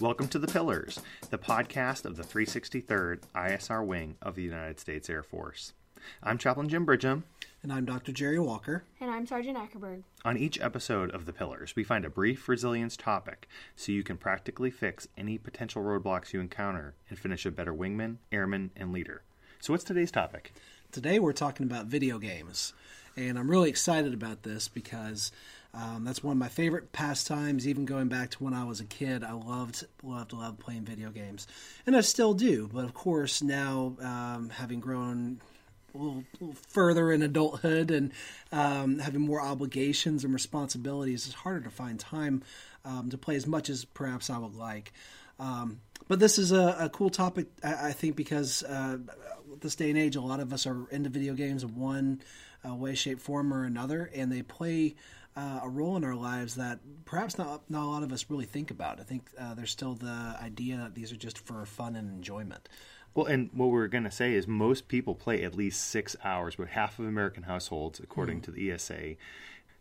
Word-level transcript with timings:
Welcome 0.00 0.28
to 0.28 0.38
The 0.38 0.46
Pillars, 0.46 1.00
the 1.30 1.38
podcast 1.38 2.04
of 2.04 2.16
the 2.16 2.22
363rd 2.22 3.22
ISR 3.34 3.84
Wing 3.84 4.14
of 4.22 4.36
the 4.36 4.44
United 4.44 4.78
States 4.78 5.10
Air 5.10 5.24
Force. 5.24 5.72
I'm 6.22 6.38
Chaplain 6.38 6.68
Jim 6.68 6.86
Bridgham. 6.86 7.24
And 7.64 7.72
I'm 7.72 7.84
Dr. 7.84 8.12
Jerry 8.12 8.38
Walker. 8.38 8.84
And 9.00 9.10
I'm 9.10 9.26
Sergeant 9.26 9.58
Ackerberg. 9.58 10.04
On 10.24 10.36
each 10.36 10.60
episode 10.60 11.10
of 11.10 11.26
The 11.26 11.32
Pillars, 11.32 11.74
we 11.74 11.82
find 11.82 12.04
a 12.04 12.10
brief 12.10 12.48
resilience 12.48 12.96
topic 12.96 13.48
so 13.74 13.90
you 13.90 14.04
can 14.04 14.16
practically 14.16 14.70
fix 14.70 15.08
any 15.16 15.36
potential 15.36 15.82
roadblocks 15.82 16.32
you 16.32 16.38
encounter 16.38 16.94
and 17.08 17.18
finish 17.18 17.44
a 17.44 17.50
better 17.50 17.74
wingman, 17.74 18.18
airman, 18.30 18.70
and 18.76 18.92
leader. 18.92 19.22
So, 19.58 19.72
what's 19.72 19.82
today's 19.82 20.12
topic? 20.12 20.52
Today, 20.92 21.18
we're 21.18 21.32
talking 21.32 21.66
about 21.66 21.86
video 21.86 22.20
games. 22.20 22.72
And 23.16 23.36
I'm 23.36 23.50
really 23.50 23.68
excited 23.68 24.14
about 24.14 24.44
this 24.44 24.68
because 24.68 25.32
um, 25.78 26.02
that's 26.04 26.24
one 26.24 26.32
of 26.32 26.38
my 26.38 26.48
favorite 26.48 26.90
pastimes. 26.90 27.68
Even 27.68 27.84
going 27.84 28.08
back 28.08 28.30
to 28.30 28.42
when 28.42 28.52
I 28.52 28.64
was 28.64 28.80
a 28.80 28.84
kid, 28.84 29.22
I 29.22 29.32
loved, 29.32 29.86
loved, 30.02 30.32
loved 30.32 30.58
playing 30.58 30.82
video 30.82 31.10
games, 31.10 31.46
and 31.86 31.96
I 31.96 32.00
still 32.00 32.34
do. 32.34 32.68
But 32.72 32.84
of 32.84 32.94
course, 32.94 33.42
now 33.42 33.94
um, 34.00 34.50
having 34.50 34.80
grown 34.80 35.40
a 35.94 35.98
little, 35.98 36.24
little, 36.40 36.56
further 36.66 37.12
in 37.12 37.22
adulthood 37.22 37.92
and 37.92 38.12
um, 38.50 38.98
having 38.98 39.20
more 39.20 39.40
obligations 39.40 40.24
and 40.24 40.34
responsibilities, 40.34 41.26
it's 41.26 41.34
harder 41.34 41.60
to 41.60 41.70
find 41.70 42.00
time 42.00 42.42
um, 42.84 43.10
to 43.10 43.18
play 43.18 43.36
as 43.36 43.46
much 43.46 43.70
as 43.70 43.84
perhaps 43.84 44.30
I 44.30 44.38
would 44.38 44.56
like. 44.56 44.92
Um, 45.38 45.80
but 46.08 46.18
this 46.18 46.38
is 46.38 46.50
a, 46.50 46.76
a 46.80 46.88
cool 46.88 47.10
topic, 47.10 47.46
I, 47.62 47.88
I 47.88 47.92
think, 47.92 48.16
because 48.16 48.64
uh, 48.64 48.98
this 49.60 49.76
day 49.76 49.90
and 49.90 49.98
age, 49.98 50.16
a 50.16 50.20
lot 50.20 50.40
of 50.40 50.52
us 50.52 50.66
are 50.66 50.88
into 50.90 51.08
video 51.08 51.34
games 51.34 51.62
in 51.62 51.76
one 51.76 52.20
uh, 52.68 52.74
way, 52.74 52.96
shape, 52.96 53.20
form, 53.20 53.54
or 53.54 53.62
another, 53.62 54.10
and 54.12 54.32
they 54.32 54.42
play 54.42 54.96
uh, 55.38 55.60
a 55.62 55.68
role 55.68 55.96
in 55.96 56.02
our 56.02 56.16
lives 56.16 56.56
that 56.56 56.80
perhaps 57.04 57.38
not 57.38 57.62
not 57.70 57.84
a 57.84 57.86
lot 57.86 58.02
of 58.02 58.12
us 58.12 58.26
really 58.28 58.44
think 58.44 58.70
about. 58.72 58.98
I 58.98 59.04
think 59.04 59.30
uh, 59.38 59.54
there's 59.54 59.70
still 59.70 59.94
the 59.94 60.36
idea 60.42 60.76
that 60.78 60.94
these 60.94 61.12
are 61.12 61.16
just 61.16 61.38
for 61.38 61.64
fun 61.64 61.94
and 61.94 62.10
enjoyment. 62.10 62.68
Well, 63.14 63.26
and 63.26 63.50
what 63.52 63.70
we're 63.70 63.86
going 63.86 64.04
to 64.04 64.10
say 64.10 64.34
is 64.34 64.46
most 64.48 64.88
people 64.88 65.14
play 65.14 65.42
at 65.44 65.54
least 65.54 65.80
six 65.80 66.16
hours, 66.24 66.56
but 66.56 66.68
half 66.68 66.98
of 66.98 67.06
American 67.06 67.44
households, 67.44 68.00
according 68.00 68.40
mm. 68.40 68.44
to 68.44 68.50
the 68.50 68.70
ESA, 68.72 69.14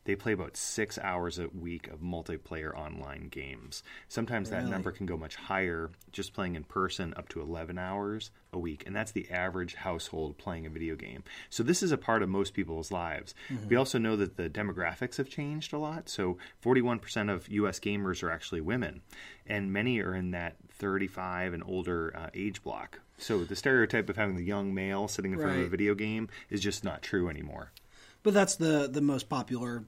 they 0.08 0.16
play 0.16 0.32
about 0.32 0.56
six 0.56 0.98
hours 0.98 1.38
a 1.38 1.50
week 1.50 1.90
of 1.90 2.00
multiplayer 2.00 2.74
online 2.74 3.28
games. 3.28 3.84
Sometimes 4.08 4.50
really? 4.50 4.64
that 4.64 4.70
number 4.70 4.90
can 4.90 5.06
go 5.06 5.18
much 5.18 5.36
higher, 5.36 5.92
just 6.14 6.34
playing 6.34 6.56
in 6.56 6.64
person, 6.64 7.14
up 7.18 7.28
to 7.30 7.42
11 7.42 7.78
hours 7.78 8.32
a 8.54 8.58
week. 8.58 8.84
And 8.88 8.96
that's 8.96 9.12
the 9.12 9.30
average 9.30 9.76
household 9.76 10.38
playing 10.38 10.66
a 10.66 10.70
video 10.70 10.96
game. 10.96 11.26
So 11.50 11.62
this 11.62 11.84
is 11.84 11.92
a 11.92 11.98
part 11.98 12.24
of 12.24 12.30
most 12.30 12.54
people's 12.54 12.90
lives. 12.90 13.36
Mm-hmm. 13.50 13.68
We 13.68 13.76
also 13.76 13.98
know 14.00 14.16
that 14.16 14.38
the 14.38 14.50
demographics 14.50 15.18
have 15.18 15.30
changed 15.30 15.74
a 15.74 15.78
lot. 15.78 16.08
So 16.08 16.38
41% 16.64 17.30
of 17.30 17.50
US 17.50 17.80
gamers 17.80 18.24
are 18.24 18.32
actually 18.32 18.62
women, 18.62 19.02
and 19.46 19.74
many 19.74 20.00
are 20.00 20.16
in 20.16 20.32
that 20.32 20.56
35 20.72 21.54
and 21.54 21.64
older 21.68 22.16
uh, 22.16 22.30
age 22.34 22.64
block. 22.64 23.02
So 23.18 23.44
the 23.44 23.58
stereotype 23.58 24.10
of 24.10 24.16
having 24.16 24.38
the 24.38 24.44
young 24.44 24.74
male 24.74 25.10
sitting 25.10 25.34
in 25.34 25.40
front 25.40 25.56
right. 25.56 25.62
of 25.62 25.68
a 25.68 25.70
video 25.70 25.96
game 25.96 26.30
is 26.50 26.62
just 26.62 26.86
not 26.86 27.02
true 27.02 27.28
anymore. 27.28 27.74
But 28.24 28.34
that's 28.34 28.56
the 28.56 28.90
the 28.92 29.02
most 29.02 29.30
popular 29.30 29.86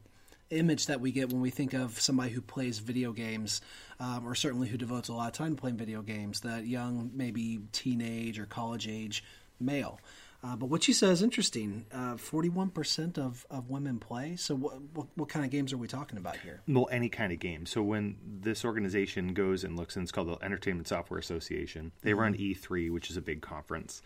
image 0.50 0.88
that 0.88 1.02
we 1.02 1.11
get 1.11 1.31
when 1.31 1.42
we 1.42 1.50
think 1.50 1.73
of 1.73 2.00
somebody 2.00 2.31
who 2.31 2.42
plays 2.42 2.80
video 2.80 3.11
games, 3.11 3.61
um, 4.00 4.28
or 4.28 4.36
certainly 4.36 4.67
who 4.67 4.78
devotes 4.78 5.09
a 5.09 5.14
lot 5.14 5.28
of 5.28 5.33
time 5.33 5.56
playing 5.56 5.78
video 5.78 6.02
games, 6.02 6.41
that 6.41 6.66
young, 6.66 7.11
maybe 7.14 7.59
teenage 7.72 8.39
or 8.39 8.45
college 8.45 8.88
age 8.88 9.23
male. 9.59 10.00
Uh, 10.41 10.56
but 10.56 10.67
what 10.67 10.81
she 10.83 10.94
says 10.94 11.19
is 11.19 11.22
interesting. 11.22 11.86
Uh, 11.91 12.16
forty-one 12.16 12.69
percent 12.69 13.17
of, 13.17 13.45
of 13.50 13.69
women 13.69 14.00
play. 14.00 14.38
So, 14.38 14.56
what, 14.56 14.81
what, 14.94 15.08
what 15.16 15.28
kind 15.28 15.44
of 15.44 15.52
games 15.52 15.73
are 15.73 15.78
we 15.78 15.88
talking 15.88 16.17
about 16.17 16.38
here? 16.38 16.61
Well, 16.66 16.88
any 16.89 17.09
kind 17.09 17.34
of 17.34 17.39
game. 17.39 17.66
So, 17.66 17.81
when 17.81 18.16
this 18.41 18.63
organization 18.63 19.34
goes 19.34 19.66
and 19.66 19.75
looks, 19.75 19.97
and 19.97 20.03
it's 20.03 20.13
called 20.13 20.30
the 20.30 20.38
Entertainment 20.44 20.88
Software 20.88 21.19
Association, 21.19 21.91
they 22.03 22.11
mm-hmm. 22.11 22.19
run 22.22 22.34
E3, 22.36 22.89
which 22.89 23.09
is 23.09 23.17
a 23.17 23.22
big 23.22 23.41
conference 23.41 24.01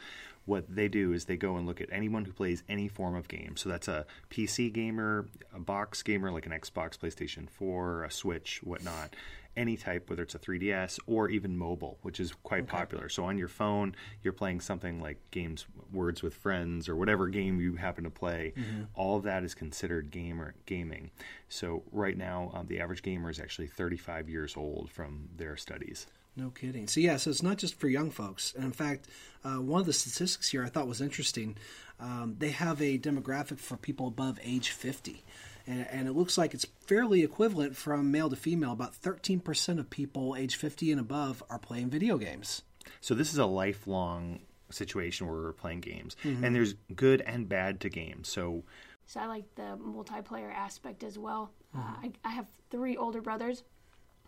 what 0.46 0.66
they 0.74 0.88
do 0.88 1.14
is 1.14 1.26
they 1.26 1.38
go 1.38 1.56
and 1.56 1.66
look 1.66 1.80
at 1.80 1.90
anyone 1.92 2.26
who 2.26 2.34
plays 2.34 2.64
any 2.68 2.88
form 2.88 3.16
of 3.16 3.28
game. 3.28 3.56
So 3.56 3.70
that's 3.70 3.88
a 3.88 4.06
PC 4.30 4.72
gamer, 4.74 5.28
a 5.54 5.60
box 5.60 6.04
gamer 6.04 6.32
like 6.32 6.46
an 6.46 6.52
Xbox, 6.52 6.98
PlayStation 6.98 7.50
4, 7.50 8.04
a 8.04 8.12
Switch, 8.12 8.60
whatnot, 8.64 9.16
any 9.56 9.78
type, 9.78 10.10
whether 10.10 10.24
it's 10.24 10.36
a 10.36 10.40
3DS 10.40 11.00
or 11.06 11.30
even 11.30 11.58
mobile, 11.58 11.98
which 12.02 12.20
is 12.20 12.34
quite 12.44 12.64
okay. 12.64 12.72
popular. 12.72 13.10
So 13.10 13.24
on 13.26 13.38
your 13.38 13.48
phone, 13.48 13.96
you're 14.22 14.34
playing 14.34 14.62
something 14.62 15.00
like 15.00 15.20
games, 15.32 15.66
Words 15.92 16.22
with 16.24 16.34
Friends, 16.34 16.90
or 16.90 16.96
whatever 16.96 17.28
game 17.28 17.62
you 17.62 17.76
happen 17.76 18.04
to 18.04 18.10
play. 18.10 18.54
Mm-hmm. 18.58 18.84
All 18.96 19.18
of 19.18 19.24
that 19.24 19.44
is 19.44 19.54
considered 19.54 20.12
gamer 20.12 20.56
gaming. 20.66 21.12
So 21.50 21.84
right 21.92 22.18
now, 22.18 22.52
um, 22.54 22.68
the 22.68 22.80
average 22.80 23.04
gamer 23.04 23.30
is 23.30 23.40
actually 23.40 23.68
35 23.68 24.28
years 24.28 24.58
old 24.58 24.90
from 24.90 25.30
their 25.38 25.56
studies. 25.56 26.08
No 26.36 26.50
kidding. 26.50 26.88
So 26.88 27.00
yeah, 27.00 27.18
so 27.18 27.30
it's 27.30 27.44
not 27.44 27.58
just 27.58 27.80
for 27.80 27.88
young 27.88 28.10
folks. 28.10 28.54
And 28.56 28.66
in 28.66 28.72
fact, 28.72 29.08
uh, 29.44 29.62
one 29.62 29.82
of 29.82 29.86
the 29.86 29.94
statistics 29.94 30.50
here 30.50 30.64
I 30.64 30.70
thought 30.70 30.88
was 30.88 31.02
interesting. 31.02 31.58
Um, 32.00 32.36
they 32.40 32.50
have 32.50 32.82
a 32.82 32.98
demographic 32.98 33.60
for 33.60 33.78
people 33.78 34.08
above 34.08 34.40
age 34.44 34.70
50. 34.70 35.24
And, 35.66 35.88
and, 35.90 36.08
it 36.10 36.14
looks 36.14 36.38
like 36.38 36.54
it's 36.54 36.66
fairly 36.82 37.24
equivalent 37.24 37.78
from 37.78 38.12
male 38.12 38.30
to 38.30 38.36
female. 38.36 38.74
About 38.74 38.94
13% 38.94 39.80
of 39.80 39.90
people 39.90 40.36
age 40.36 40.58
50 40.58 40.92
and 40.92 41.00
above 41.00 41.42
are 41.50 41.60
playing 41.60 41.90
video 41.90 42.18
games. 42.18 42.64
So 43.00 43.14
this 43.14 43.32
is 43.32 43.38
a 43.38 43.46
lifelong 43.46 44.42
situation 44.72 45.28
where 45.28 45.38
we're 45.38 45.54
playing 45.54 45.80
games. 45.80 46.18
Mm-hmm. 46.24 46.44
And 46.44 46.56
there's 46.56 46.74
good 46.94 47.22
and 47.22 47.48
bad 47.48 47.80
to 47.82 47.90
games. 47.90 48.28
So 48.28 48.64
so 49.06 49.20
I 49.20 49.26
like 49.26 49.56
the 49.56 49.78
multiplayer 49.78 50.54
aspect 50.54 51.04
as 51.04 51.18
well. 51.18 51.52
Mm-hmm. 51.76 51.88
Uh, 51.88 52.08
I, 52.08 52.12
I 52.26 52.32
have 52.32 52.48
three 52.70 52.98
older 52.98 53.22
brothers 53.22 53.64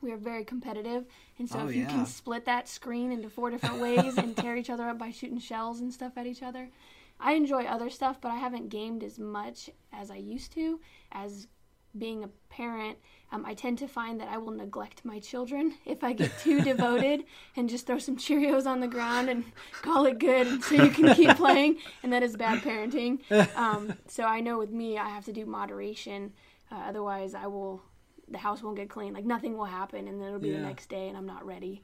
we 0.01 0.11
are 0.11 0.17
very 0.17 0.43
competitive, 0.43 1.05
and 1.39 1.49
so 1.49 1.59
oh, 1.59 1.67
if 1.67 1.75
you 1.75 1.83
yeah. 1.83 1.89
can 1.89 2.05
split 2.05 2.45
that 2.45 2.67
screen 2.67 3.11
into 3.11 3.29
four 3.29 3.49
different 3.49 3.77
ways 3.81 4.17
and 4.17 4.35
tear 4.35 4.55
each 4.55 4.69
other 4.69 4.83
up 4.83 4.97
by 4.97 5.11
shooting 5.11 5.39
shells 5.39 5.79
and 5.79 5.93
stuff 5.93 6.13
at 6.17 6.27
each 6.27 6.43
other, 6.43 6.69
I 7.19 7.33
enjoy 7.33 7.63
other 7.65 7.89
stuff, 7.89 8.19
but 8.21 8.31
I 8.31 8.35
haven't 8.35 8.69
gamed 8.69 9.03
as 9.03 9.19
much 9.19 9.69
as 9.93 10.11
I 10.11 10.17
used 10.17 10.51
to. 10.53 10.79
As 11.11 11.47
being 11.97 12.23
a 12.23 12.29
parent, 12.49 12.97
um, 13.31 13.45
I 13.45 13.53
tend 13.53 13.77
to 13.79 13.87
find 13.87 14.19
that 14.19 14.27
I 14.27 14.37
will 14.37 14.51
neglect 14.51 15.05
my 15.05 15.19
children 15.19 15.75
if 15.85 16.03
I 16.03 16.13
get 16.13 16.37
too 16.39 16.61
devoted 16.63 17.23
and 17.55 17.69
just 17.69 17.87
throw 17.87 17.99
some 17.99 18.17
Cheerios 18.17 18.65
on 18.65 18.79
the 18.79 18.87
ground 18.87 19.29
and 19.29 19.45
call 19.81 20.05
it 20.05 20.19
good 20.19 20.63
so 20.63 20.75
you 20.75 20.89
can 20.89 21.13
keep 21.15 21.35
playing, 21.37 21.77
and 22.03 22.11
that 22.11 22.23
is 22.23 22.35
bad 22.35 22.61
parenting. 22.61 23.19
Um, 23.55 23.93
so 24.07 24.23
I 24.23 24.41
know 24.41 24.57
with 24.57 24.71
me, 24.71 24.97
I 24.97 25.09
have 25.09 25.25
to 25.25 25.33
do 25.33 25.45
moderation. 25.45 26.33
Uh, 26.71 26.75
otherwise, 26.87 27.33
I 27.35 27.47
will 27.47 27.81
the 28.29 28.37
house 28.37 28.63
won't 28.63 28.75
get 28.75 28.89
clean. 28.89 29.13
Like 29.13 29.25
nothing 29.25 29.57
will 29.57 29.65
happen, 29.65 30.07
and 30.07 30.19
then 30.19 30.27
it'll 30.27 30.39
be 30.39 30.49
yeah. 30.49 30.57
the 30.57 30.63
next 30.63 30.89
day, 30.89 31.07
and 31.07 31.17
I'm 31.17 31.25
not 31.25 31.45
ready. 31.45 31.83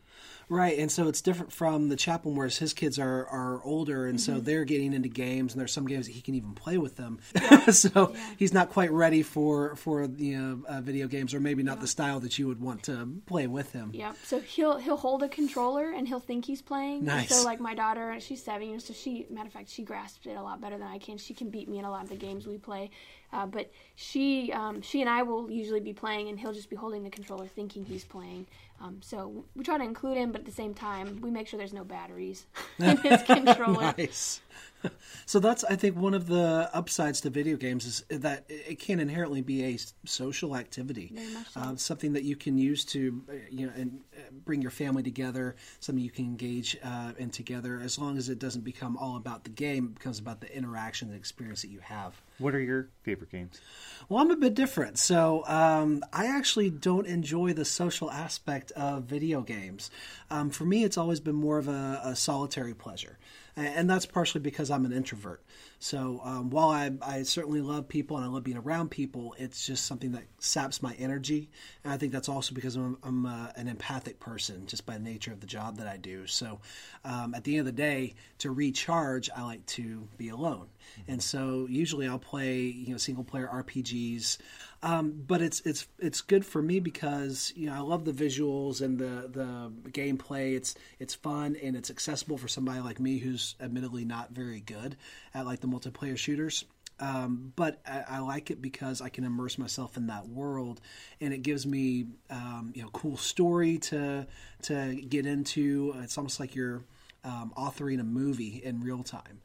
Right, 0.49 0.77
and 0.77 0.91
so 0.91 1.07
it's 1.07 1.21
different 1.21 1.51
from 1.51 1.89
the 1.89 1.95
chaplain, 1.95 2.35
whereas 2.35 2.57
his 2.57 2.73
kids 2.73 2.99
are 2.99 3.27
are 3.27 3.63
older, 3.63 4.07
and 4.07 4.17
mm-hmm. 4.17 4.35
so 4.35 4.39
they're 4.39 4.65
getting 4.65 4.93
into 4.93 5.09
games, 5.09 5.53
and 5.53 5.59
there's 5.59 5.71
some 5.71 5.87
games 5.87 6.07
that 6.07 6.13
he 6.13 6.21
can 6.21 6.35
even 6.35 6.53
play 6.53 6.77
with 6.77 6.95
them. 6.97 7.19
Yeah. 7.35 7.65
so 7.71 8.11
yeah. 8.13 8.33
he's 8.37 8.53
not 8.53 8.69
quite 8.69 8.91
ready 8.91 9.23
for 9.23 9.75
for 9.75 10.03
you 10.17 10.37
know 10.37 10.63
uh, 10.67 10.81
video 10.81 11.07
games, 11.07 11.33
or 11.33 11.39
maybe 11.39 11.63
not 11.63 11.79
the 11.79 11.87
style 11.87 12.19
that 12.21 12.39
you 12.39 12.47
would 12.47 12.59
want 12.59 12.83
to 12.83 13.21
play 13.25 13.47
with 13.47 13.71
him. 13.71 13.91
Yeah. 13.93 14.13
So 14.23 14.39
he'll 14.39 14.77
he'll 14.77 14.97
hold 14.97 15.23
a 15.23 15.29
controller 15.29 15.91
and 15.91 16.07
he'll 16.07 16.19
think 16.19 16.45
he's 16.45 16.61
playing. 16.61 17.05
Nice. 17.05 17.29
So 17.29 17.43
like 17.43 17.59
my 17.59 17.75
daughter, 17.75 18.17
she's 18.19 18.43
seven, 18.43 18.79
so 18.79 18.93
she 18.93 19.27
matter 19.29 19.47
of 19.47 19.53
fact 19.53 19.69
she 19.69 19.83
grasps 19.83 20.25
it 20.25 20.35
a 20.35 20.41
lot 20.41 20.59
better 20.59 20.77
than 20.77 20.87
I 20.87 20.97
can. 20.97 21.17
She 21.17 21.33
can 21.33 21.49
beat 21.49 21.69
me 21.69 21.79
in 21.79 21.85
a 21.85 21.91
lot 21.91 22.03
of 22.03 22.09
the 22.09 22.15
games 22.15 22.47
we 22.47 22.57
play, 22.57 22.89
uh, 23.33 23.45
but 23.45 23.71
she 23.95 24.51
um, 24.53 24.81
she 24.81 25.01
and 25.01 25.09
I 25.09 25.23
will 25.23 25.49
usually 25.49 25.79
be 25.79 25.93
playing, 25.93 26.29
and 26.29 26.39
he'll 26.39 26.53
just 26.53 26.69
be 26.69 26.75
holding 26.75 27.03
the 27.03 27.09
controller, 27.09 27.47
thinking 27.47 27.85
he's 27.85 28.03
playing. 28.03 28.47
Um, 28.81 28.97
so 29.01 29.45
we 29.55 29.63
try 29.63 29.77
to 29.77 29.83
include 29.83 30.17
him, 30.17 30.31
but 30.31 30.41
at 30.41 30.45
the 30.45 30.51
same 30.51 30.73
time, 30.73 31.21
we 31.21 31.29
make 31.29 31.47
sure 31.47 31.57
there's 31.57 31.73
no 31.73 31.83
batteries 31.83 32.47
in 32.79 32.97
his 32.97 33.21
controller. 33.25 33.93
nice. 33.97 34.41
So 35.25 35.39
that's, 35.39 35.63
I 35.63 35.77
think, 35.77 35.95
one 35.95 36.13
of 36.13 36.27
the 36.27 36.69
upsides 36.73 37.21
to 37.21 37.29
video 37.29 37.55
games 37.55 37.85
is 37.85 38.19
that 38.19 38.43
it 38.49 38.79
can 38.79 38.99
inherently 38.99 39.41
be 39.41 39.63
a 39.63 39.77
social 40.03 40.57
activity, 40.57 41.13
so. 41.53 41.61
uh, 41.61 41.75
something 41.77 42.13
that 42.13 42.23
you 42.23 42.35
can 42.35 42.57
use 42.57 42.83
to, 42.85 43.23
uh, 43.29 43.33
you 43.49 43.67
know, 43.67 43.73
and 43.77 44.01
uh, 44.13 44.23
bring 44.43 44.61
your 44.61 44.71
family 44.71 45.03
together, 45.03 45.55
something 45.79 46.03
you 46.03 46.11
can 46.11 46.25
engage 46.25 46.75
uh, 46.83 47.13
in 47.17 47.29
together. 47.29 47.79
As 47.81 47.97
long 47.97 48.17
as 48.17 48.27
it 48.27 48.39
doesn't 48.39 48.65
become 48.65 48.97
all 48.97 49.15
about 49.15 49.45
the 49.45 49.51
game, 49.51 49.85
it 49.85 49.95
becomes 49.99 50.19
about 50.19 50.41
the 50.41 50.53
interaction, 50.53 51.09
the 51.09 51.15
experience 51.15 51.61
that 51.61 51.69
you 51.69 51.79
have. 51.79 52.19
What 52.39 52.53
are 52.53 52.59
your 52.59 52.89
favorite 53.03 53.31
games? 53.31 53.61
Well, 54.09 54.21
I'm 54.21 54.31
a 54.31 54.35
bit 54.35 54.53
different. 54.53 54.97
So 54.97 55.45
um, 55.47 56.03
I 56.11 56.25
actually 56.25 56.71
don't 56.71 57.07
enjoy 57.07 57.53
the 57.53 57.65
social 57.65 58.11
aspect 58.11 58.71
of 58.71 59.03
video 59.03 59.41
games. 59.41 59.91
Um, 60.29 60.49
for 60.49 60.65
me, 60.65 60.83
it's 60.83 60.97
always 60.97 61.21
been 61.21 61.35
more 61.35 61.57
of 61.57 61.69
a, 61.69 62.01
a 62.03 62.15
solitary 62.15 62.73
pleasure. 62.73 63.17
And 63.55 63.89
that's 63.89 64.05
partially 64.05 64.41
because 64.41 64.71
I'm 64.71 64.85
an 64.85 64.93
introvert. 64.93 65.43
So 65.81 66.21
um, 66.23 66.51
while 66.51 66.69
I, 66.69 66.91
I 67.01 67.23
certainly 67.23 67.59
love 67.59 67.87
people 67.87 68.15
and 68.15 68.23
I 68.23 68.29
love 68.29 68.43
being 68.43 68.55
around 68.57 68.91
people, 68.91 69.33
it's 69.39 69.65
just 69.65 69.87
something 69.87 70.11
that 70.11 70.25
saps 70.37 70.83
my 70.83 70.93
energy. 70.99 71.49
And 71.83 71.91
I 71.91 71.97
think 71.97 72.11
that's 72.11 72.29
also 72.29 72.53
because 72.53 72.75
I'm, 72.75 72.99
I'm 73.01 73.25
uh, 73.25 73.47
an 73.55 73.67
empathic 73.67 74.19
person 74.19 74.67
just 74.67 74.85
by 74.85 74.93
the 74.93 75.03
nature 75.03 75.31
of 75.31 75.39
the 75.39 75.47
job 75.47 75.77
that 75.77 75.87
I 75.87 75.97
do. 75.97 76.27
So 76.27 76.59
um, 77.03 77.33
at 77.33 77.45
the 77.45 77.57
end 77.57 77.61
of 77.61 77.65
the 77.65 77.81
day, 77.81 78.13
to 78.37 78.51
recharge, 78.51 79.31
I 79.35 79.41
like 79.41 79.65
to 79.67 80.07
be 80.19 80.29
alone. 80.29 80.67
And 81.07 81.21
so 81.21 81.67
usually 81.69 82.07
I'll 82.07 82.19
play 82.19 82.59
you 82.59 82.91
know 82.91 82.97
single 82.97 83.23
player 83.23 83.49
RPGs. 83.51 84.37
Um, 84.83 85.23
but 85.27 85.41
it's 85.41 85.61
it's 85.61 85.87
it's 85.99 86.21
good 86.21 86.43
for 86.43 86.61
me 86.61 86.79
because 86.79 87.53
you 87.55 87.67
know 87.67 87.75
I 87.75 87.79
love 87.79 88.03
the 88.03 88.11
visuals 88.11 88.81
and 88.81 88.97
the 88.97 89.29
the 89.31 89.71
gameplay. 89.91 90.55
It's 90.55 90.75
it's 90.99 91.13
fun 91.13 91.55
and 91.61 91.75
it's 91.75 91.91
accessible 91.91 92.37
for 92.37 92.47
somebody 92.47 92.79
like 92.79 92.99
me 92.99 93.19
who's 93.19 93.55
admittedly 93.59 94.05
not 94.05 94.31
very 94.31 94.59
good 94.59 94.97
at 95.33 95.45
like 95.45 95.59
the 95.59 95.67
multiplayer 95.71 96.17
shooters. 96.17 96.65
Um, 96.99 97.51
but 97.55 97.81
I, 97.85 98.03
I, 98.07 98.19
like 98.19 98.51
it 98.51 98.61
because 98.61 99.01
I 99.01 99.09
can 99.09 99.23
immerse 99.23 99.57
myself 99.57 99.97
in 99.97 100.05
that 100.07 100.27
world, 100.27 100.81
and 101.19 101.33
it 101.33 101.41
gives 101.41 101.65
me 101.65 102.05
um, 102.29 102.73
you 102.75 102.83
know 102.83 102.89
cool 102.89 103.17
story 103.17 103.79
to 103.79 104.27
to 104.63 104.95
get 104.95 105.25
into. 105.25 105.95
It's 106.03 106.15
almost 106.17 106.39
like 106.39 106.53
you're 106.53 106.83
um, 107.23 107.53
authoring 107.57 107.99
a 107.99 108.03
movie 108.03 108.61
in 108.63 108.81
real 108.81 109.01
time, 109.01 109.41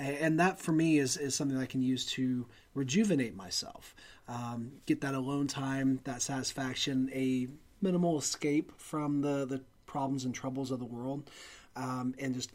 and 0.00 0.40
that 0.40 0.58
for 0.58 0.72
me 0.72 0.98
is 0.98 1.16
is 1.16 1.36
something 1.36 1.56
I 1.56 1.66
can 1.66 1.80
use 1.80 2.06
to 2.06 2.44
rejuvenate 2.74 3.36
myself 3.36 3.94
um, 4.28 4.72
get 4.86 5.00
that 5.02 5.14
alone 5.14 5.46
time, 5.46 6.00
that 6.04 6.22
satisfaction, 6.22 7.10
a 7.12 7.48
minimal 7.80 8.18
escape 8.18 8.72
from 8.78 9.20
the, 9.20 9.44
the 9.44 9.60
problems 9.86 10.24
and 10.24 10.34
troubles 10.34 10.70
of 10.70 10.78
the 10.78 10.84
world, 10.84 11.30
um, 11.76 12.14
and 12.18 12.34
just 12.34 12.50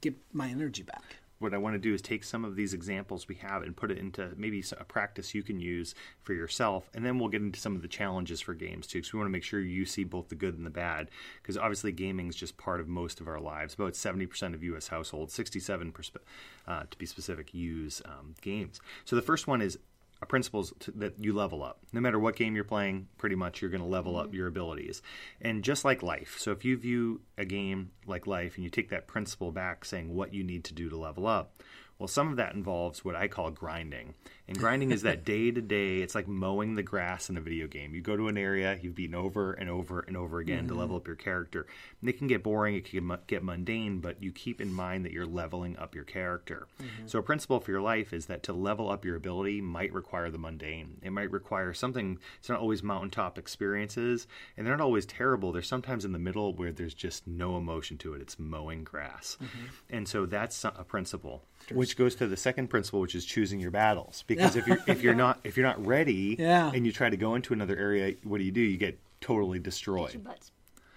get 0.00 0.14
my 0.32 0.48
energy 0.48 0.82
back. 0.82 1.16
What 1.38 1.52
I 1.52 1.58
want 1.58 1.74
to 1.74 1.78
do 1.78 1.92
is 1.92 2.00
take 2.00 2.24
some 2.24 2.44
of 2.44 2.56
these 2.56 2.72
examples 2.72 3.28
we 3.28 3.34
have 3.36 3.62
and 3.62 3.76
put 3.76 3.90
it 3.90 3.98
into 3.98 4.30
maybe 4.36 4.64
a 4.78 4.84
practice 4.84 5.34
you 5.34 5.42
can 5.42 5.60
use 5.60 5.94
for 6.22 6.32
yourself, 6.32 6.88
and 6.94 7.04
then 7.04 7.18
we'll 7.18 7.28
get 7.28 7.42
into 7.42 7.60
some 7.60 7.76
of 7.76 7.82
the 7.82 7.88
challenges 7.88 8.40
for 8.40 8.54
games 8.54 8.86
too. 8.86 8.98
Because 8.98 9.12
we 9.12 9.18
want 9.18 9.28
to 9.28 9.32
make 9.32 9.42
sure 9.44 9.60
you 9.60 9.84
see 9.84 10.04
both 10.04 10.28
the 10.28 10.34
good 10.34 10.56
and 10.56 10.64
the 10.64 10.70
bad. 10.70 11.10
Because 11.42 11.58
obviously, 11.58 11.92
gaming 11.92 12.28
is 12.28 12.36
just 12.36 12.56
part 12.56 12.80
of 12.80 12.88
most 12.88 13.20
of 13.20 13.28
our 13.28 13.40
lives. 13.40 13.74
About 13.74 13.96
seventy 13.96 14.26
percent 14.26 14.54
of 14.54 14.62
U.S. 14.62 14.88
households, 14.88 15.34
sixty-seven 15.34 15.92
percent 15.92 16.24
uh, 16.66 16.84
to 16.90 16.98
be 16.98 17.06
specific, 17.06 17.52
use 17.52 18.00
um, 18.04 18.34
games. 18.40 18.80
So 19.04 19.16
the 19.16 19.22
first 19.22 19.46
one 19.46 19.60
is 19.60 19.78
principles 20.24 20.72
to, 20.80 20.90
that 20.92 21.14
you 21.22 21.34
level 21.34 21.62
up. 21.62 21.80
No 21.92 22.00
matter 22.00 22.18
what 22.18 22.36
game 22.36 22.54
you're 22.54 22.64
playing, 22.64 23.08
pretty 23.18 23.36
much 23.36 23.60
you're 23.60 23.70
going 23.70 23.82
to 23.82 23.86
level 23.86 24.16
up 24.16 24.28
mm-hmm. 24.28 24.36
your 24.36 24.46
abilities. 24.46 25.02
And 25.42 25.62
just 25.62 25.84
like 25.84 26.02
life. 26.02 26.36
So 26.38 26.52
if 26.52 26.64
you 26.64 26.78
view 26.78 27.20
a 27.36 27.44
game 27.44 27.90
like 28.06 28.26
life 28.26 28.54
and 28.54 28.64
you 28.64 28.70
take 28.70 28.88
that 28.90 29.06
principle 29.06 29.52
back 29.52 29.84
saying 29.84 30.14
what 30.14 30.32
you 30.32 30.42
need 30.42 30.64
to 30.64 30.74
do 30.74 30.88
to 30.88 30.96
level 30.96 31.26
up, 31.26 31.62
well, 31.98 32.08
some 32.08 32.28
of 32.28 32.36
that 32.36 32.54
involves 32.54 33.04
what 33.04 33.16
I 33.16 33.26
call 33.26 33.50
grinding. 33.50 34.14
And 34.48 34.58
grinding 34.58 34.92
is 34.92 35.02
that 35.02 35.24
day 35.24 35.50
to 35.50 35.60
day, 35.60 35.98
it's 35.98 36.14
like 36.14 36.28
mowing 36.28 36.74
the 36.74 36.82
grass 36.82 37.30
in 37.30 37.36
a 37.36 37.40
video 37.40 37.66
game. 37.66 37.94
You 37.94 38.02
go 38.02 38.16
to 38.16 38.28
an 38.28 38.36
area, 38.36 38.78
you've 38.80 38.94
beaten 38.94 39.14
over 39.14 39.54
and 39.54 39.68
over 39.70 40.00
and 40.00 40.16
over 40.16 40.38
again 40.38 40.60
mm-hmm. 40.60 40.68
to 40.68 40.74
level 40.74 40.96
up 40.96 41.06
your 41.06 41.16
character. 41.16 41.66
And 42.00 42.10
it 42.10 42.18
can 42.18 42.26
get 42.26 42.42
boring, 42.42 42.76
it 42.76 42.84
can 42.84 43.18
get 43.26 43.42
mundane, 43.42 43.98
but 44.00 44.22
you 44.22 44.30
keep 44.30 44.60
in 44.60 44.72
mind 44.72 45.04
that 45.04 45.12
you're 45.12 45.26
leveling 45.26 45.76
up 45.78 45.94
your 45.94 46.04
character. 46.04 46.68
Mm-hmm. 46.80 47.06
So, 47.06 47.18
a 47.18 47.22
principle 47.22 47.60
for 47.60 47.70
your 47.70 47.80
life 47.80 48.12
is 48.12 48.26
that 48.26 48.42
to 48.44 48.52
level 48.52 48.90
up 48.90 49.04
your 49.04 49.16
ability 49.16 49.62
might 49.62 49.92
require 49.92 50.30
the 50.30 50.38
mundane. 50.38 50.98
It 51.02 51.10
might 51.10 51.30
require 51.30 51.72
something, 51.72 52.18
it's 52.38 52.48
not 52.48 52.60
always 52.60 52.82
mountaintop 52.82 53.38
experiences, 53.38 54.28
and 54.56 54.66
they're 54.66 54.76
not 54.76 54.84
always 54.84 55.06
terrible. 55.06 55.50
They're 55.50 55.62
sometimes 55.62 56.04
in 56.04 56.12
the 56.12 56.18
middle 56.18 56.54
where 56.54 56.72
there's 56.72 56.94
just 56.94 57.26
no 57.26 57.56
emotion 57.56 57.96
to 57.98 58.14
it. 58.14 58.20
It's 58.20 58.38
mowing 58.38 58.84
grass. 58.84 59.38
Mm-hmm. 59.42 59.66
And 59.90 60.06
so, 60.06 60.26
that's 60.26 60.62
a 60.62 60.84
principle 60.86 61.42
which 61.86 61.96
goes 61.96 62.14
to 62.16 62.26
the 62.26 62.36
second 62.36 62.68
principle, 62.68 63.00
which 63.00 63.14
is 63.14 63.24
choosing 63.24 63.60
your 63.60 63.70
battles. 63.70 64.24
Because 64.36 64.56
if 64.56 64.66
you're 64.66 64.78
if 64.86 65.02
you're 65.02 65.14
not 65.14 65.40
if 65.44 65.56
you're 65.56 65.66
not 65.66 65.84
ready, 65.86 66.36
yeah. 66.38 66.70
and 66.74 66.84
you 66.84 66.92
try 66.92 67.08
to 67.08 67.16
go 67.16 67.34
into 67.34 67.52
another 67.52 67.76
area, 67.76 68.14
what 68.24 68.38
do 68.38 68.44
you 68.44 68.52
do? 68.52 68.60
You 68.60 68.76
get 68.76 68.98
totally 69.20 69.58
destroyed. 69.58 70.20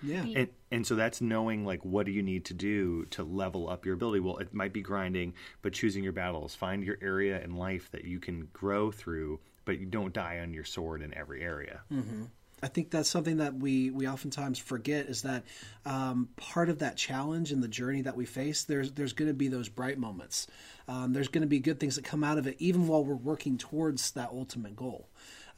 Yeah, 0.02 0.24
and, 0.24 0.48
and 0.72 0.88
so 0.88 0.96
that's 0.96 1.22
knowing 1.22 1.66
like 1.66 1.84
what 1.84 2.06
do 2.06 2.12
you 2.12 2.24
need 2.24 2.46
to 2.46 2.54
do 2.54 3.06
to 3.12 3.24
level 3.24 3.70
up 3.70 3.86
your 3.86 3.96
ability. 3.96 4.22
Well, 4.22 4.38
it 4.38 4.54
might 4.54 4.74
be 4.74 4.82
grinding, 4.82 5.34
but 5.62 5.74
choosing 5.74 6.04
your 6.04 6.14
battles. 6.14 6.56
Find 6.56 6.84
your 6.84 6.98
area 7.02 7.42
in 7.42 7.56
life 7.56 7.92
that 7.92 8.06
you 8.06 8.20
can 8.20 8.48
grow 8.52 8.92
through, 8.92 9.40
but 9.66 9.80
you 9.80 9.86
don't 9.86 10.14
die 10.14 10.40
on 10.40 10.54
your 10.54 10.64
sword 10.64 11.02
in 11.02 11.14
every 11.14 11.42
area. 11.42 11.82
Mm-hmm. 11.92 12.24
I 12.62 12.68
think 12.68 12.92
that's 12.92 13.10
something 13.10 13.38
that 13.38 13.56
we 13.56 13.90
we 13.90 14.08
oftentimes 14.08 14.60
forget 14.60 15.08
is 15.08 15.22
that 15.24 15.44
um, 15.86 16.30
part 16.36 16.70
of 16.70 16.80
that 16.80 16.98
challenge 16.98 17.52
and 17.52 17.64
the 17.64 17.68
journey 17.68 18.02
that 18.02 18.16
we 18.16 18.26
face. 18.26 18.64
There's 18.64 18.92
there's 18.92 19.14
going 19.14 19.30
to 19.30 19.34
be 19.34 19.48
those 19.48 19.70
bright 19.70 19.98
moments. 19.98 20.48
Um, 20.88 21.14
there's 21.14 21.28
going 21.28 21.42
to 21.42 21.48
be 21.48 21.60
good 21.60 21.80
things 21.80 21.96
that 21.96 22.04
come 22.06 22.24
out 22.24 22.38
of 22.38 22.48
it, 22.48 22.56
even 22.60 22.88
while 22.88 23.04
we're 23.04 23.16
working 23.16 23.58
towards 23.58 24.12
that 24.12 24.30
ultimate 24.32 24.76
goal. 24.76 25.10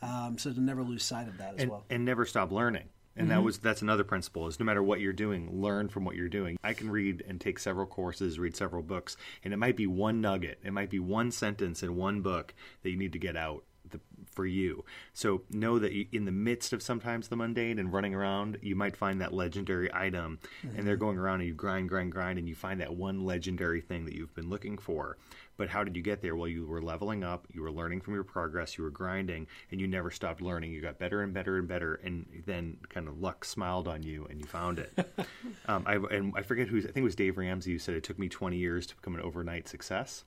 Um, 0.01 0.38
so 0.38 0.51
to 0.51 0.59
never 0.59 0.83
lose 0.83 1.03
sight 1.03 1.27
of 1.27 1.38
that 1.38 1.56
as 1.56 1.62
and, 1.62 1.71
well, 1.71 1.86
and 1.89 2.06
never 2.06 2.25
stop 2.25 2.51
learning. 2.51 2.89
And 3.15 3.27
mm-hmm. 3.27 3.38
that 3.38 3.44
was 3.44 3.57
that's 3.59 3.81
another 3.81 4.04
principle 4.04 4.47
is 4.47 4.59
no 4.59 4.65
matter 4.65 4.81
what 4.81 5.01
you're 5.01 5.13
doing, 5.13 5.62
learn 5.62 5.89
from 5.89 6.06
what 6.06 6.15
you're 6.15 6.30
doing. 6.30 6.57
I 6.63 6.74
can 6.74 6.89
read 6.89 7.24
and 7.27 7.42
take 7.42 7.59
several 7.59 7.86
courses, 7.86 8.39
read 8.39 8.56
several 8.56 8.83
books, 8.83 9.18
and 9.44 9.54
it 9.54 9.57
might 9.57 9.75
be 9.75 9.88
one 9.88 10.21
nugget, 10.21 10.59
it 10.63 10.71
might 10.71 10.89
be 10.89 11.00
one 11.00 11.31
sentence 11.31 11.83
in 11.83 11.95
one 11.97 12.21
book 12.21 12.54
that 12.83 12.89
you 12.89 12.97
need 12.97 13.13
to 13.13 13.19
get 13.19 13.36
out 13.36 13.63
for 14.31 14.45
you. 14.45 14.83
So 15.13 15.42
know 15.50 15.80
that 15.80 15.92
you, 15.92 16.07
in 16.12 16.25
the 16.25 16.31
midst 16.31 16.74
of 16.74 16.81
sometimes 16.81 17.28
the 17.28 17.36
mundane 17.36 17.80
and 17.80 17.92
running 17.92 18.16
around, 18.16 18.57
you 18.62 18.75
might 18.75 18.95
find 18.95 19.22
that 19.22 19.33
legendary 19.33 19.89
item, 19.94 20.39
mm-hmm. 20.66 20.78
and 20.78 20.88
they're 20.88 20.95
mm-hmm. 20.95 21.06
going 21.06 21.18
around 21.18 21.42
and 21.42 21.50
you 21.50 21.54
grind, 21.54 21.89
grind, 21.89 22.12
grind, 22.12 22.39
and 22.39 22.48
you 22.48 22.56
find 22.56 22.81
that 22.81 22.95
one 22.95 23.25
legendary 23.25 23.81
thing 23.81 24.06
that 24.06 24.16
you've 24.16 24.33
been 24.33 24.50
looking 24.50 24.78
for. 24.78 25.18
But 25.57 25.69
how 25.69 25.83
did 25.83 25.95
you 25.95 26.01
get 26.01 26.22
there? 26.22 26.36
Well, 26.36 26.48
you 26.48 26.66
were 26.66 26.81
leveling 26.81 27.24
up, 27.24 27.45
you 27.54 27.62
were 27.62 27.72
learning 27.72 28.01
from 28.01 28.16
your 28.16 28.24
progress, 28.24 28.78
you 28.78 28.83
were 28.83 28.89
grinding, 28.89 29.45
and 29.69 29.80
you 29.80 29.88
never 29.88 30.10
stopped 30.10 30.42
learning. 30.42 30.72
You 30.72 30.81
got 30.81 30.98
better 30.98 31.22
and 31.22 31.33
better 31.33 31.57
and 31.57 31.68
better, 31.68 32.00
and 32.04 32.25
then 32.48 32.78
kind 32.89 33.07
of 33.07 33.19
luck 33.19 33.45
smiled 33.45 33.88
on 33.88 34.01
you, 34.01 34.25
and 34.30 34.39
you 34.39 34.48
found 34.48 34.80
it. 34.80 34.92
um, 35.68 35.83
I, 35.86 35.98
and 35.98 36.33
I 36.36 36.42
forget 36.42 36.68
who 36.68 36.80
I 36.80 36.81
think 36.81 36.98
it 36.98 37.04
was 37.04 37.16
Dave 37.16 37.38
Ramsey 37.38 37.74
who 37.74 37.78
said 37.78 37.94
it 37.94 38.04
took 38.04 38.18
me 38.18 38.28
20 38.28 38.57
years 38.57 38.88
to 38.88 38.95
become 38.95 39.13
an 39.13 39.22
overnight 39.22 39.68
success 39.68 40.24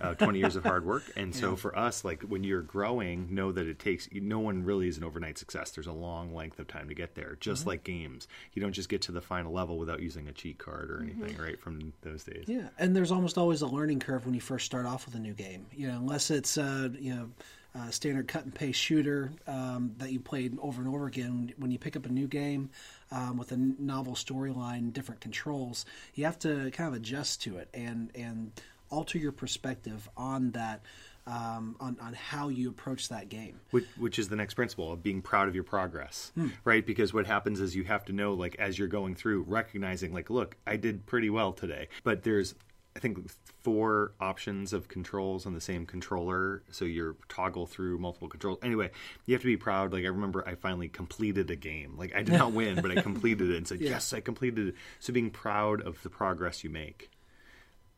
uh, 0.00 0.14
20 0.14 0.38
years 0.38 0.56
of 0.56 0.64
hard 0.64 0.84
work. 0.84 1.02
And 1.16 1.34
so 1.34 1.50
yeah. 1.50 1.56
for 1.56 1.76
us, 1.78 2.04
like 2.04 2.22
when 2.22 2.44
you're 2.44 2.62
growing, 2.62 3.34
know 3.34 3.50
that 3.50 3.66
it 3.66 3.78
takes, 3.78 4.08
no 4.12 4.38
one 4.38 4.64
really 4.64 4.86
is 4.86 4.98
an 4.98 5.04
overnight 5.04 5.38
success. 5.38 5.70
There's 5.70 5.86
a 5.86 5.92
long 5.92 6.34
length 6.34 6.58
of 6.58 6.68
time 6.68 6.88
to 6.88 6.94
get 6.94 7.14
there, 7.14 7.36
just 7.40 7.60
mm-hmm. 7.60 7.70
like 7.70 7.84
games. 7.84 8.28
You 8.52 8.60
don't 8.60 8.72
just 8.72 8.88
get 8.88 9.02
to 9.02 9.12
the 9.12 9.20
final 9.20 9.52
level 9.52 9.78
without 9.78 10.00
using 10.00 10.28
a 10.28 10.32
cheat 10.32 10.58
card 10.58 10.90
or 10.90 11.00
anything, 11.00 11.34
mm-hmm. 11.34 11.42
right, 11.42 11.60
from 11.60 11.92
those 12.02 12.24
days. 12.24 12.44
Yeah. 12.46 12.68
And 12.78 12.94
there's 12.94 13.12
almost 13.12 13.38
always 13.38 13.62
a 13.62 13.66
learning 13.66 14.00
curve 14.00 14.26
when 14.26 14.34
you 14.34 14.40
first 14.40 14.66
start 14.66 14.84
off 14.84 15.06
with 15.06 15.14
a 15.14 15.20
new 15.20 15.32
game, 15.32 15.66
you 15.72 15.88
know, 15.88 15.96
unless 15.96 16.30
it's, 16.30 16.58
uh, 16.58 16.90
you 16.98 17.14
know, 17.14 17.30
uh, 17.76 17.90
standard 17.90 18.26
cut 18.26 18.44
and 18.44 18.54
paste 18.54 18.80
shooter 18.80 19.30
um, 19.46 19.92
that 19.98 20.10
you 20.10 20.20
played 20.20 20.56
over 20.60 20.80
and 20.80 20.92
over 20.92 21.06
again. 21.06 21.52
When 21.58 21.70
you 21.70 21.78
pick 21.78 21.96
up 21.96 22.06
a 22.06 22.08
new 22.08 22.26
game 22.26 22.70
um, 23.10 23.36
with 23.36 23.52
a 23.52 23.56
novel 23.56 24.14
storyline, 24.14 24.92
different 24.92 25.20
controls, 25.20 25.84
you 26.14 26.24
have 26.24 26.38
to 26.40 26.70
kind 26.70 26.88
of 26.88 26.94
adjust 26.94 27.42
to 27.42 27.58
it 27.58 27.68
and 27.74 28.10
and 28.14 28.52
alter 28.90 29.18
your 29.18 29.32
perspective 29.32 30.08
on 30.16 30.52
that 30.52 30.82
um, 31.26 31.76
on, 31.80 31.96
on 32.00 32.14
how 32.14 32.48
you 32.48 32.68
approach 32.68 33.08
that 33.08 33.28
game. 33.28 33.60
Which, 33.70 33.86
which, 33.98 34.18
is 34.18 34.28
the 34.28 34.36
next 34.36 34.54
principle 34.54 34.92
of 34.92 35.02
being 35.02 35.22
proud 35.22 35.48
of 35.48 35.54
your 35.54 35.64
progress, 35.64 36.30
hmm. 36.34 36.48
right? 36.64 36.86
Because 36.86 37.12
what 37.12 37.26
happens 37.26 37.60
is 37.60 37.74
you 37.74 37.84
have 37.84 38.04
to 38.06 38.12
know, 38.12 38.34
like, 38.34 38.56
as 38.58 38.78
you're 38.78 38.88
going 38.88 39.14
through, 39.14 39.42
recognizing, 39.42 40.12
like, 40.12 40.30
look, 40.30 40.56
I 40.66 40.76
did 40.76 41.06
pretty 41.06 41.30
well 41.30 41.52
today. 41.52 41.88
But 42.04 42.22
there's, 42.22 42.54
I 42.94 43.00
think, 43.00 43.28
four 43.64 44.12
options 44.20 44.72
of 44.72 44.86
controls 44.86 45.46
on 45.46 45.52
the 45.52 45.60
same 45.60 45.84
controller. 45.84 46.62
So 46.70 46.84
you're 46.84 47.16
toggle 47.28 47.66
through 47.66 47.98
multiple 47.98 48.28
controls. 48.28 48.58
Anyway, 48.62 48.90
you 49.24 49.34
have 49.34 49.42
to 49.42 49.48
be 49.48 49.56
proud. 49.56 49.92
Like, 49.92 50.04
I 50.04 50.08
remember 50.08 50.46
I 50.46 50.54
finally 50.54 50.88
completed 50.88 51.50
a 51.50 51.56
game. 51.56 51.96
Like, 51.96 52.14
I 52.14 52.22
did 52.22 52.38
not 52.38 52.52
win, 52.52 52.80
but 52.80 52.96
I 52.96 53.02
completed 53.02 53.50
it 53.50 53.56
and 53.56 53.66
said, 53.66 53.80
yeah. 53.80 53.90
yes, 53.90 54.12
I 54.12 54.20
completed 54.20 54.68
it. 54.68 54.74
So 55.00 55.12
being 55.12 55.30
proud 55.30 55.80
of 55.80 56.00
the 56.04 56.10
progress 56.10 56.62
you 56.62 56.70
make. 56.70 57.10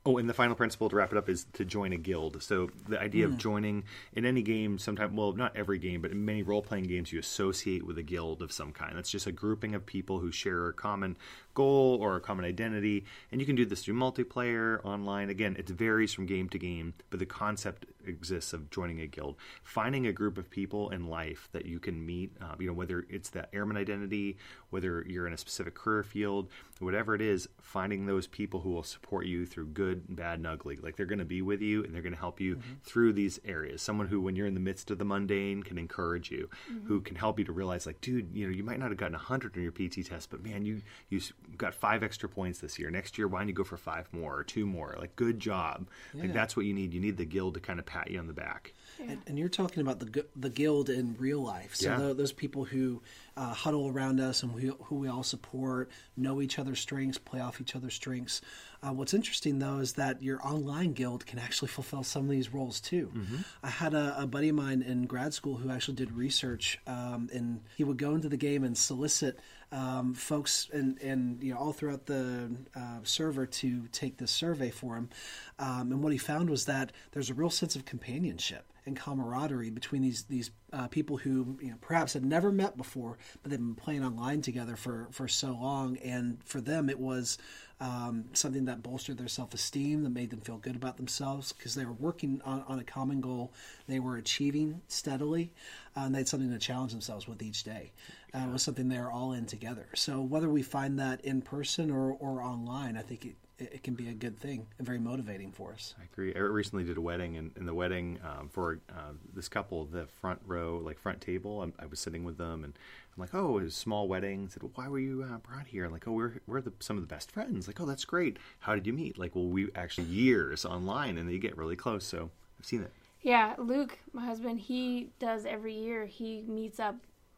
Oh, 0.09 0.17
and 0.17 0.27
the 0.27 0.33
final 0.33 0.57
principle 0.57 0.89
to 0.89 0.97
wrap 0.97 1.13
it 1.13 1.19
up 1.19 1.29
is 1.29 1.45
to 1.53 1.67
join 1.67 1.93
a 1.93 1.99
guild. 1.99 2.43
So 2.43 2.71
the 2.89 2.99
idea 2.99 3.27
mm. 3.27 3.29
of 3.29 3.33
hmm. 3.33 3.39
joining 3.41 3.85
in 4.15 4.25
any 4.25 4.41
game, 4.41 4.79
sometimes, 4.79 5.13
well, 5.15 5.35
not 5.35 5.55
every 5.55 5.79
game, 5.79 6.01
but 6.01 6.13
in 6.13 6.25
many 6.25 6.43
role 6.43 6.63
playing 6.63 6.85
games, 6.85 7.13
you 7.13 7.19
associate 7.19 7.85
with 7.85 7.99
a 7.99 8.03
guild 8.03 8.41
of 8.41 8.51
some 8.51 8.73
kind. 8.73 8.97
That's 8.97 9.11
just 9.11 9.27
a 9.27 9.33
grouping 9.33 9.75
of 9.75 9.85
people 9.85 10.19
who 10.19 10.33
share 10.33 10.69
a 10.69 10.73
common 10.73 11.19
goal 11.59 11.99
or 12.01 12.15
a 12.15 12.21
common 12.21 12.45
identity. 12.45 13.05
And 13.33 13.41
you 13.41 13.47
can 13.47 13.57
do 13.57 13.67
this 13.67 13.83
through 13.83 13.95
multiplayer, 13.95 14.79
online. 14.85 15.29
Again, 15.29 15.57
it 15.59 15.69
varies 15.69 16.13
from 16.13 16.25
game 16.25 16.49
to 16.51 16.59
game, 16.59 16.95
but 17.11 17.19
the 17.19 17.27
concept 17.27 17.85
exists 18.07 18.53
of 18.53 18.71
joining 18.71 19.01
a 19.01 19.09
guild. 19.09 19.35
Finding 19.65 20.07
a 20.07 20.13
group 20.13 20.39
of 20.39 20.49
people 20.49 20.91
in 20.91 21.09
life 21.09 21.49
that 21.53 21.67
you 21.67 21.81
can 21.81 22.07
meet, 22.07 22.33
uh, 22.41 22.55
you 22.61 22.69
know, 22.69 22.73
whether 22.73 23.05
it's 23.11 23.31
that 23.31 23.49
airman 23.53 23.77
identity, 23.77 24.39
whether 24.71 25.05
you're 25.09 25.27
in 25.27 25.33
a 25.33 25.37
specific 25.37 25.75
career 25.75 26.05
field, 26.05 26.49
whatever 26.79 27.15
it 27.15 27.21
is, 27.21 27.49
finding 27.61 28.07
those 28.07 28.29
people 28.29 28.61
who 28.61 28.71
will 28.71 28.85
support 28.85 29.27
you 29.27 29.45
through 29.45 29.67
good 29.67 30.05
bad, 30.09 30.39
and 30.39 30.47
ugly. 30.47 30.77
Like 30.77 30.97
they're 30.97 31.07
going 31.07 31.19
to 31.19 31.25
be 31.25 31.43
with 31.43 31.61
you 31.61 31.83
and 31.83 31.93
they're 31.93 32.03
going 32.03 32.15
to 32.15 32.21
help 32.21 32.41
you 32.41 32.57
mm-hmm. 32.57 32.75
through 32.85 33.15
these 33.15 33.41
areas. 33.45 33.83
Someone 33.83 34.07
who, 34.07 34.21
when 34.21 34.37
you're 34.37 34.47
in 34.47 34.55
the 34.55 34.61
midst 34.61 34.91
of 34.91 34.99
the 34.99 35.05
mundane, 35.05 35.65
can 35.65 35.77
encourage 35.77 36.31
you, 36.31 36.49
mm-hmm. 36.71 36.87
who 36.87 37.01
can 37.01 37.17
help 37.17 37.39
you 37.39 37.45
to 37.45 37.53
realize, 37.53 37.85
like, 37.85 38.01
dude, 38.01 38.33
you 38.33 38.47
know, 38.47 38.53
you 38.53 38.63
might 38.63 38.79
not 38.79 38.91
have 38.91 38.99
gotten 38.99 39.17
a 39.17 39.19
hundred 39.19 39.57
on 39.57 39.63
your 39.63 39.73
PT 39.73 40.07
test, 40.07 40.31
but 40.31 40.43
man, 40.45 40.65
you 40.65 40.83
you 41.09 41.21
got 41.57 41.75
five 41.75 42.03
extra 42.03 42.29
points 42.29 42.59
this 42.59 42.79
year. 42.79 42.91
Next 42.91 43.19
year, 43.19 43.29
why 43.29 43.41
don't 43.41 43.49
you 43.49 43.55
go 43.55 43.65
for 43.65 43.77
five 43.77 44.09
more 44.13 44.37
or 44.37 44.45
two 44.45 44.67
more? 44.67 44.95
Like, 44.99 45.17
good 45.17 45.41
job. 45.41 45.89
Yeah. 46.15 46.23
Like 46.23 46.33
that's 46.33 46.57
what 46.57 46.67
you 46.67 46.75
need. 46.75 46.93
You 46.93 47.01
need 47.01 47.17
the 47.17 47.25
guild 47.25 47.55
to 47.55 47.61
kind 47.61 47.79
of 47.79 47.87
pat 47.87 48.11
you 48.11 48.19
on 48.19 48.27
the 48.27 48.33
back. 48.33 48.75
And, 49.01 49.19
and, 49.27 49.39
you're 49.39 49.49
talking 49.49 49.81
about 49.81 50.01
the 50.01 50.27
the 50.35 50.51
guild 50.51 50.91
in 50.91 51.17
real 51.19 51.41
life. 51.41 51.75
So 51.75 51.89
yeah. 51.91 52.13
those 52.15 52.33
people 52.33 52.65
who 52.65 53.01
uh, 53.37 53.55
huddle 53.55 53.89
around 53.89 54.21
us 54.21 54.43
and 54.43 54.53
we, 54.53 54.73
who 54.85 54.97
we 54.97 55.09
all 55.09 55.23
support, 55.23 55.91
know 56.17 56.41
each 56.41 56.59
other's 56.59 56.81
strengths, 56.81 57.19
play 57.19 57.41
off 57.41 57.61
each 57.61 57.77
other's 57.77 57.95
strengths. 57.95 58.41
Uh, 58.83 58.93
what's 58.93 59.15
interesting 59.15 59.59
though 59.59 59.79
is 59.79 59.95
that 59.95 60.23
your 60.23 60.45
online 60.47 60.93
guild 60.93 61.27
can 61.27 61.39
actually 61.39 61.69
fulfill 61.69 62.03
some 62.03 62.25
of 62.25 62.31
these 62.31 62.53
roles 62.53 62.81
too. 62.81 63.11
Mm-hmm. 63.15 63.37
I 63.63 63.71
had 63.71 63.95
a, 63.95 64.23
a, 64.23 64.27
buddy 64.27 64.51
of 64.51 64.57
mine 64.57 64.83
in 64.83 65.07
grad 65.07 65.35
school 65.35 65.57
who 65.57 65.71
actually 65.71 65.95
did 65.95 66.13
research, 66.13 66.79
um, 66.87 67.29
and 67.33 67.61
he 67.77 67.85
would 67.85 67.97
go 67.97 68.15
into 68.15 68.29
the 68.29 68.37
game 68.37 68.63
and 68.63 68.77
solicit 68.77 69.39
um, 69.73 70.15
folks 70.15 70.69
and, 70.73 71.01
and 71.03 71.43
you 71.43 71.53
know 71.53 71.59
all 71.59 71.73
throughout 71.73 72.07
the 72.07 72.51
uh, 72.75 72.99
server 73.03 73.47
to 73.47 73.87
take 73.93 74.17
this 74.17 74.31
survey 74.31 74.71
for 74.71 74.97
him. 74.97 75.11
Um, 75.59 75.93
and 75.93 76.03
what 76.03 76.13
he 76.13 76.19
found 76.19 76.49
was 76.49 76.67
that 76.67 76.93
there's 77.13 77.31
a 77.31 77.35
real 77.35 77.51
sense 77.51 77.77
of 77.77 77.85
companionship 77.85 78.73
and 78.89 78.97
camaraderie 78.97 79.71
between 79.71 80.03
these 80.03 80.25
these 80.25 80.51
uh, 80.73 80.89
people 80.89 81.17
who 81.17 81.57
you 81.61 81.71
know, 81.71 81.77
perhaps 81.81 82.13
had 82.13 82.25
never 82.25 82.51
met 82.51 82.77
before, 82.77 83.17
but 83.43 83.51
they've 83.51 83.61
been 83.61 83.75
playing 83.75 84.05
online 84.05 84.43
together 84.43 84.75
for 84.75 85.07
for 85.13 85.29
so 85.29 85.53
long, 85.53 85.97
and 85.99 86.43
for 86.45 86.61
them 86.61 86.91
it 86.91 86.99
was 86.99 87.39
um, 87.81 88.25
something 88.33 88.65
that 88.65 88.83
bolstered 88.83 89.19
their 89.19 89.29
self 89.29 89.55
esteem, 89.55 90.03
that 90.03 90.11
made 90.11 90.31
them 90.31 90.41
feel 90.41 90.59
good 90.59 90.75
about 90.75 90.97
themselves 90.97 91.53
because 91.53 91.75
they 91.75 91.85
were 91.85 91.93
working 91.93 92.41
on, 92.45 92.65
on, 92.67 92.81
a 92.81 92.85
common 92.85 93.21
goal, 93.21 93.53
they 93.87 94.01
were 94.01 94.17
achieving 94.17 94.81
steadily, 94.89 95.53
uh, 95.97 96.01
and 96.01 96.15
they 96.15 96.19
had 96.19 96.29
something 96.29 96.51
to 96.51 96.59
challenge 96.59 96.93
themselves 96.93 97.29
with 97.29 97.41
each 97.41 97.63
day. 97.63 97.93
Uh, 98.35 98.47
it 98.49 98.53
was 98.53 98.63
something 98.63 98.89
they 98.89 98.99
were 98.99 99.13
all 99.13 99.33
in 99.33 99.47
together. 99.47 99.87
So 99.95 100.21
whether 100.21 100.49
we 100.49 100.63
find 100.63 100.99
that 100.99 101.25
in 101.25 101.41
person 101.41 101.91
or, 101.91 102.13
or 102.13 102.43
online, 102.43 102.97
I 102.97 103.03
think 103.03 103.25
it 103.25 103.37
it 103.59 103.83
can 103.83 103.95
be 103.95 104.09
a 104.09 104.13
good 104.13 104.39
thing 104.39 104.67
and 104.79 104.87
very 104.87 104.99
motivating 104.99 105.51
for 105.51 105.73
us. 105.73 105.95
I 106.01 106.05
agree. 106.05 106.35
I 106.35 106.39
recently 106.39 106.85
did 106.85 106.97
a 106.97 107.01
wedding, 107.01 107.37
and 107.37 107.51
in 107.57 107.67
the 107.67 107.75
wedding 107.75 108.19
um, 108.25 108.49
for 108.49 108.81
uh, 108.91 109.13
this 109.35 109.49
couple, 109.49 109.85
the 109.85 110.07
front 110.07 110.41
row, 110.47 110.81
like 110.83 110.99
front 110.99 111.21
table, 111.21 111.63
I'm, 111.63 111.73
i 111.79 111.87
was 111.87 111.99
sitting 111.99 112.25
with 112.25 112.39
them, 112.39 112.65
and 112.65 112.73
I'm 113.17 113.21
like, 113.21 113.35
"Oh, 113.35 113.59
it 113.59 113.65
was 113.65 113.75
a 113.75 113.79
small 113.79 114.07
wedding." 114.07 114.47
I 114.49 114.53
said, 114.53 114.63
well, 114.63 114.73
"Why 114.75 114.89
were 114.89 115.01
you 115.01 115.25
uh, 115.25 115.39
brought 115.39 115.67
here?" 115.67 115.85
I'm 115.85 115.93
like, 115.93 116.07
"Oh, 116.07 116.13
we're 116.13 116.35
we're 116.47 116.61
the, 116.61 116.73
some 116.79 116.97
of 116.97 117.03
the 117.03 117.13
best 117.13 117.31
friends." 117.31 117.67
Like, 117.67 117.81
"Oh, 117.81 117.87
that's 117.87 118.05
great. 118.05 118.39
How 118.61 118.75
did 118.75 118.87
you 118.87 118.93
meet?" 118.93 119.19
Like, 119.19 119.35
"Well, 119.35 119.47
we 119.47 119.71
actually 119.75 120.07
years 120.07 120.65
online, 120.65 121.19
and 121.19 121.29
they 121.29 121.39
get 121.39 121.57
really 121.57 121.77
close." 121.77 122.05
So 122.05 122.31
I've 122.59 122.67
seen 122.67 122.83
it. 122.83 122.93
Yeah, 123.23 123.55
Luke, 123.59 123.99
my 124.13 124.25
husband, 124.25 124.61
he 124.61 125.11
does 125.19 125.45
every 125.45 125.75
year. 125.75 126.07
He 126.07 126.43
meets 126.47 126.79
up 126.79 126.95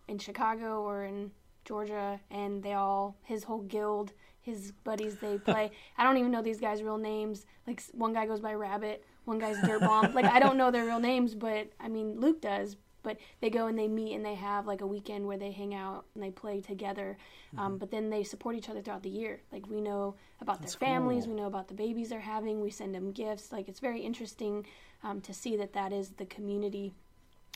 in 0.08 0.18
Chicago 0.18 0.82
or 0.82 1.04
in 1.04 1.30
Georgia, 1.64 2.20
and 2.30 2.62
they 2.62 2.74
all 2.74 3.16
his 3.22 3.44
whole 3.44 3.62
guild 3.62 4.12
his 4.42 4.72
buddies 4.84 5.16
they 5.16 5.38
play. 5.38 5.70
I 5.98 6.04
don't 6.04 6.16
even 6.16 6.30
know 6.30 6.42
these 6.42 6.60
guys' 6.60 6.82
real 6.82 6.98
names. 6.98 7.46
Like 7.66 7.82
one 7.92 8.12
guy 8.12 8.26
goes 8.26 8.40
by 8.40 8.54
Rabbit, 8.54 9.04
one 9.24 9.38
guy's 9.38 9.60
Dirt 9.62 9.80
Bomb. 9.80 10.14
like 10.14 10.24
I 10.24 10.40
don't 10.40 10.56
know 10.56 10.70
their 10.70 10.86
real 10.86 11.00
names, 11.00 11.34
but 11.34 11.68
I 11.78 11.88
mean 11.88 12.18
Luke 12.20 12.40
does. 12.40 12.76
But 13.02 13.16
they 13.40 13.48
go 13.48 13.66
and 13.66 13.78
they 13.78 13.88
meet 13.88 14.14
and 14.14 14.22
they 14.22 14.34
have 14.34 14.66
like 14.66 14.82
a 14.82 14.86
weekend 14.86 15.26
where 15.26 15.38
they 15.38 15.50
hang 15.50 15.74
out 15.74 16.04
and 16.14 16.22
they 16.22 16.30
play 16.30 16.60
together. 16.60 17.16
Um, 17.56 17.58
mm-hmm. 17.58 17.76
but 17.78 17.90
then 17.90 18.10
they 18.10 18.22
support 18.22 18.56
each 18.56 18.68
other 18.68 18.82
throughout 18.82 19.02
the 19.02 19.08
year. 19.08 19.40
Like 19.50 19.66
we 19.68 19.80
know 19.80 20.16
about 20.42 20.60
That's 20.60 20.74
their 20.74 20.86
families, 20.86 21.24
cool. 21.24 21.34
we 21.34 21.40
know 21.40 21.46
about 21.46 21.68
the 21.68 21.74
babies 21.74 22.10
they're 22.10 22.20
having. 22.20 22.60
We 22.60 22.68
send 22.68 22.94
them 22.94 23.10
gifts. 23.12 23.52
Like 23.52 23.68
it's 23.68 23.80
very 23.80 24.02
interesting 24.02 24.66
um, 25.02 25.22
to 25.22 25.32
see 25.32 25.56
that 25.56 25.72
that 25.72 25.94
is 25.94 26.10
the 26.10 26.26
community 26.26 26.92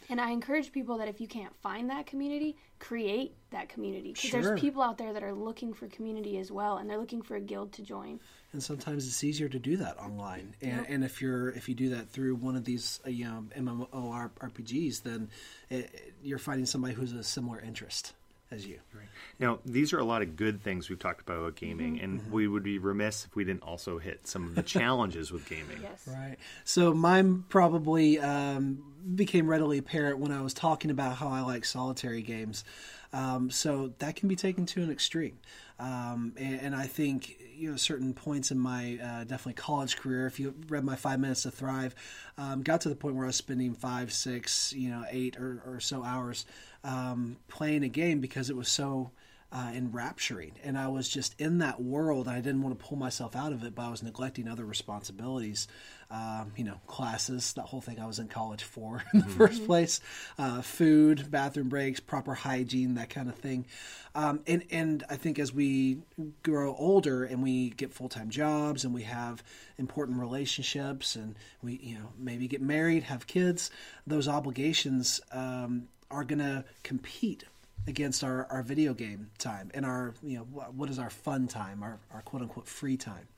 and 0.09 0.21
I 0.21 0.31
encourage 0.31 0.73
people 0.73 0.99
that 0.99 1.09
if 1.09 1.21
you 1.21 1.27
can't 1.27 1.55
find 1.57 1.91
that 1.91 2.07
community, 2.07 2.57
create 2.79 3.35
that 3.51 3.69
community 3.69 4.13
because 4.13 4.31
sure. 4.31 4.43
there's 4.43 4.61
people 4.61 4.83
out 4.83 4.99
there 4.99 5.13
that 5.13 5.23
are 5.23 5.33
looking 5.33 5.73
for 5.73 5.87
community 5.89 6.39
as 6.39 6.53
well, 6.53 6.79
and 6.79 6.89
they're 6.89 6.99
looking 6.99 7.23
for 7.23 7.37
a 7.37 7.41
guild 7.41 7.73
to 7.73 7.83
join. 7.83 8.21
And 8.53 8.63
sometimes 8.63 9.07
it's 9.07 9.25
easier 9.25 9.49
to 9.49 9.59
do 9.59 9.77
that 9.79 9.99
online. 9.99 10.55
And, 10.61 10.77
yep. 10.77 10.87
and 10.89 11.05
if 11.05 11.21
you're 11.21 11.51
if 11.51 11.69
you 11.69 11.75
do 11.75 11.91
that 11.91 12.11
through 12.11 12.37
one 12.37 12.57
of 12.57 12.65
these 12.65 13.01
um, 13.05 13.13
you 13.13 13.25
know 13.25 13.47
MMORPGs, 13.57 15.03
then 15.03 15.31
it, 15.71 16.15
you're 16.23 16.39
finding 16.39 16.67
somebody 16.67 16.95
who's 16.95 17.13
a 17.13 17.25
similar 17.25 17.61
interest 17.61 18.13
as 18.51 18.67
you. 18.67 18.79
Right. 18.95 19.09
Now, 19.39 19.59
these 19.65 19.93
are 19.93 19.99
a 19.99 20.05
lot 20.05 20.23
of 20.23 20.37
good 20.37 20.63
things 20.63 20.89
we've 20.89 20.99
talked 20.99 21.21
about 21.21 21.39
about 21.39 21.57
gaming, 21.57 21.97
mm-hmm. 21.97 22.05
and 22.05 22.21
mm-hmm. 22.21 22.33
we 22.33 22.49
would 22.49 22.63
be 22.63 22.79
remiss 22.79 23.25
if 23.25 23.35
we 23.35 23.45
didn't 23.45 23.63
also 23.63 23.99
hit 23.99 24.27
some 24.27 24.45
of 24.45 24.55
the 24.55 24.63
challenges 24.79 25.33
with 25.33 25.49
gaming. 25.49 25.79
Yes. 25.83 26.07
Right. 26.07 26.37
So 26.65 26.95
mine 26.95 27.45
probably 27.49 28.19
um, 28.21 28.83
became 29.15 29.49
readily 29.49 29.79
apparent 29.79 30.19
when 30.19 30.33
I 30.33 30.43
was 30.43 30.55
talking 30.55 30.91
about 30.91 31.17
how 31.17 31.29
I 31.29 31.41
like 31.41 31.65
solitary 31.65 32.23
games. 32.23 32.65
Um, 33.13 33.51
so 33.51 33.93
that 33.99 34.17
can 34.17 34.29
be 34.29 34.37
taken 34.37 34.67
to 34.67 34.83
an 34.83 34.91
extreme. 34.91 35.39
Um, 35.79 36.35
and, 36.37 36.61
and, 36.61 36.77
I 36.77 36.87
think 36.87 37.37
you 37.57 37.71
know 37.71 37.77
certain 37.77 38.15
points 38.15 38.53
in 38.53 38.59
my 38.59 38.97
uh, 39.03 39.25
definitely 39.25 39.55
college 39.55 39.97
career. 39.97 40.27
If 40.27 40.39
you 40.39 40.55
read 40.69 40.85
my 40.85 40.95
Five 40.95 41.19
Minutes 41.19 41.43
to 41.43 41.51
Thrive, 41.51 41.97
um, 42.39 42.63
got 42.63 42.83
to 42.83 42.89
the 42.89 42.95
point 42.95 43.17
where 43.17 43.25
I 43.25 43.29
was 43.29 43.37
spending 43.37 43.75
five, 43.75 44.13
six, 44.13 44.73
you 44.73 44.91
know, 44.91 45.05
eight 45.11 45.37
or, 45.37 45.63
or 45.67 45.81
so 45.81 46.05
hours 46.05 46.47
um, 46.85 47.39
playing 47.49 47.83
a 47.83 47.89
game 47.89 48.21
because 48.21 48.51
it 48.51 48.57
was 48.57 48.69
so 48.69 49.11
uh, 49.55 49.71
enrapturing. 49.73 50.53
And 50.65 50.77
I 50.77 50.89
was 50.89 51.09
just 51.09 51.41
in 51.41 51.59
that 51.59 51.81
world. 51.81 52.27
I 52.27 52.41
didn't 52.41 52.63
want 52.63 52.77
to 52.77 52.85
pull 52.85 52.99
myself 52.99 53.37
out 53.37 53.53
of 53.53 53.63
it, 53.63 53.77
but 53.77 53.83
I 53.83 53.89
was 53.89 54.03
neglecting 54.03 54.49
other 54.49 54.65
responsibilities. 54.65 55.69
Um, 56.11 56.53
you 56.57 56.65
know, 56.65 56.81
classes, 56.87 57.55
that 57.55 57.63
whole 57.63 57.81
thing 57.81 57.99
I 57.99 58.07
was 58.07 58.19
in 58.19 58.29
college 58.29 58.63
for 58.63 59.03
in 59.15 59.21
the 59.21 59.27
mm-hmm. 59.27 59.37
first 59.37 59.65
place, 59.65 60.01
uh, 60.39 60.61
food, 60.61 61.31
bathroom 61.31 61.69
breaks, 61.69 61.99
proper 61.99 62.35
hygiene, 62.35 62.95
that 62.95 63.11
kind 63.11 63.29
of 63.29 63.37
thing. 63.37 63.67
Um, 64.15 64.41
and, 64.47 64.65
and 64.71 65.05
I 65.09 65.17
think 65.17 65.39
as 65.39 65.53
we 65.53 65.99
grow 66.43 66.75
older 66.75 67.25
and 67.25 67.43
we 67.43 67.71
get 67.71 67.93
full 67.93 68.09
time 68.09 68.31
jobs 68.31 68.85
and 68.85 68.93
we 68.93 69.03
have 69.05 69.43
important 69.79 70.21
relationships 70.21 71.17
and 71.17 71.37
we, 71.63 71.77
you 71.77 71.95
know, 71.95 72.11
maybe 72.19 72.49
get 72.49 72.61
married, 72.61 73.05
have 73.05 73.27
kids, 73.27 73.71
those 74.07 74.29
obligations 74.29 75.21
um, 75.33 75.89
are 76.11 76.25
going 76.25 76.41
to 76.41 76.65
compete 76.83 77.45
against 77.87 78.25
our, 78.25 78.47
our 78.51 78.63
video 78.63 78.95
game 78.95 79.31
time 79.39 79.71
and 79.75 79.85
our 79.85 80.15
you 80.23 80.39
know 80.39 80.45
what 80.45 80.89
is 80.89 80.99
our 80.99 81.11
fun 81.11 81.47
time 81.47 81.83
our, 81.83 81.99
our 82.13 82.23
quote 82.23 82.43
unquote 82.43 82.67
free 82.67 82.97
time. 82.97 83.29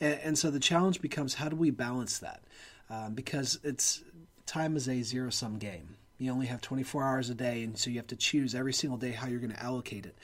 And, 0.00 0.20
and 0.20 0.38
so 0.38 0.50
the 0.50 0.60
challenge 0.60 1.00
becomes 1.00 1.34
how 1.34 1.48
do 1.48 1.56
we 1.56 1.70
balance 1.70 2.18
that? 2.18 2.42
Um, 2.88 3.14
because 3.14 3.58
it's 3.62 4.02
time 4.46 4.76
is 4.76 4.88
a 4.88 5.02
zero 5.02 5.30
sum 5.30 5.58
game. 5.58 5.96
You 6.18 6.32
only 6.32 6.46
have 6.46 6.60
24 6.60 7.02
hours 7.04 7.30
a 7.30 7.34
day 7.34 7.62
and 7.62 7.78
so 7.78 7.90
you 7.90 7.96
have 7.96 8.06
to 8.08 8.16
choose 8.16 8.54
every 8.54 8.72
single 8.72 8.98
day 8.98 9.12
how 9.12 9.26
you're 9.26 9.40
going 9.40 9.52
to 9.52 9.62
allocate 9.62 10.06
it. 10.06 10.16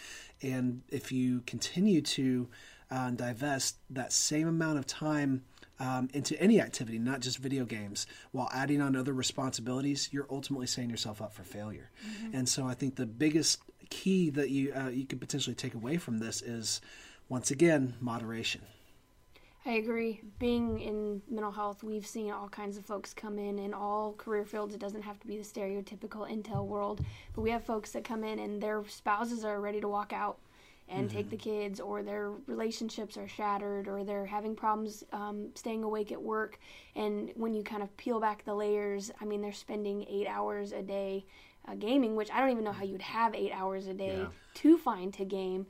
And 0.42 0.82
if 0.88 1.10
you 1.10 1.40
continue 1.46 2.02
to 2.02 2.48
uh, 2.90 3.10
divest 3.10 3.76
that 3.90 4.12
same 4.12 4.46
amount 4.46 4.78
of 4.78 4.86
time 4.86 5.42
um, 5.78 6.08
into 6.12 6.40
any 6.40 6.60
activity, 6.60 6.98
not 6.98 7.20
just 7.20 7.38
video 7.38 7.64
games, 7.64 8.06
while 8.32 8.50
adding 8.52 8.80
on 8.80 8.96
other 8.96 9.12
responsibilities, 9.12 10.08
you're 10.12 10.26
ultimately 10.30 10.66
setting 10.66 10.90
yourself 10.90 11.20
up 11.20 11.32
for 11.32 11.42
failure. 11.42 11.90
Mm-hmm. 12.06 12.36
And 12.36 12.48
so 12.48 12.66
I 12.66 12.74
think 12.74 12.96
the 12.96 13.06
biggest 13.06 13.60
key 13.90 14.30
that 14.30 14.50
you 14.50 14.72
uh, 14.74 14.88
you 14.88 15.06
could 15.06 15.20
potentially 15.20 15.54
take 15.54 15.74
away 15.74 15.96
from 15.96 16.18
this 16.18 16.42
is, 16.42 16.80
once 17.28 17.50
again, 17.50 17.94
moderation. 18.00 18.62
I 19.66 19.72
agree. 19.72 20.20
Being 20.38 20.78
in 20.78 21.22
mental 21.28 21.50
health, 21.50 21.82
we've 21.82 22.06
seen 22.06 22.30
all 22.30 22.48
kinds 22.48 22.76
of 22.76 22.86
folks 22.86 23.12
come 23.12 23.36
in 23.36 23.58
in 23.58 23.74
all 23.74 24.12
career 24.12 24.44
fields. 24.44 24.74
It 24.74 24.80
doesn't 24.80 25.02
have 25.02 25.18
to 25.18 25.26
be 25.26 25.36
the 25.36 25.42
stereotypical 25.42 26.30
Intel 26.30 26.64
world, 26.66 27.04
but 27.34 27.40
we 27.40 27.50
have 27.50 27.64
folks 27.64 27.90
that 27.90 28.04
come 28.04 28.22
in 28.22 28.38
and 28.38 28.62
their 28.62 28.84
spouses 28.86 29.44
are 29.44 29.60
ready 29.60 29.80
to 29.80 29.88
walk 29.88 30.12
out 30.12 30.38
and 30.88 31.08
mm-hmm. 31.08 31.16
take 31.16 31.30
the 31.30 31.36
kids, 31.36 31.80
or 31.80 32.02
their 32.02 32.30
relationships 32.46 33.16
are 33.16 33.28
shattered, 33.28 33.88
or 33.88 34.04
they're 34.04 34.26
having 34.26 34.54
problems 34.54 35.04
um, 35.12 35.48
staying 35.54 35.82
awake 35.82 36.12
at 36.12 36.22
work. 36.22 36.58
And 36.94 37.32
when 37.34 37.54
you 37.54 37.62
kind 37.62 37.82
of 37.82 37.96
peel 37.96 38.20
back 38.20 38.44
the 38.44 38.54
layers, 38.54 39.10
I 39.20 39.24
mean, 39.24 39.42
they're 39.42 39.52
spending 39.52 40.04
eight 40.08 40.26
hours 40.28 40.72
a 40.72 40.82
day 40.82 41.26
uh, 41.66 41.74
gaming, 41.74 42.16
which 42.16 42.30
I 42.30 42.40
don't 42.40 42.50
even 42.50 42.64
know 42.64 42.72
how 42.72 42.84
you'd 42.84 43.02
have 43.02 43.34
eight 43.34 43.52
hours 43.52 43.86
a 43.86 43.94
day 43.94 44.18
yeah. 44.18 44.26
to 44.54 44.78
find 44.78 45.12
to 45.14 45.24
game. 45.24 45.66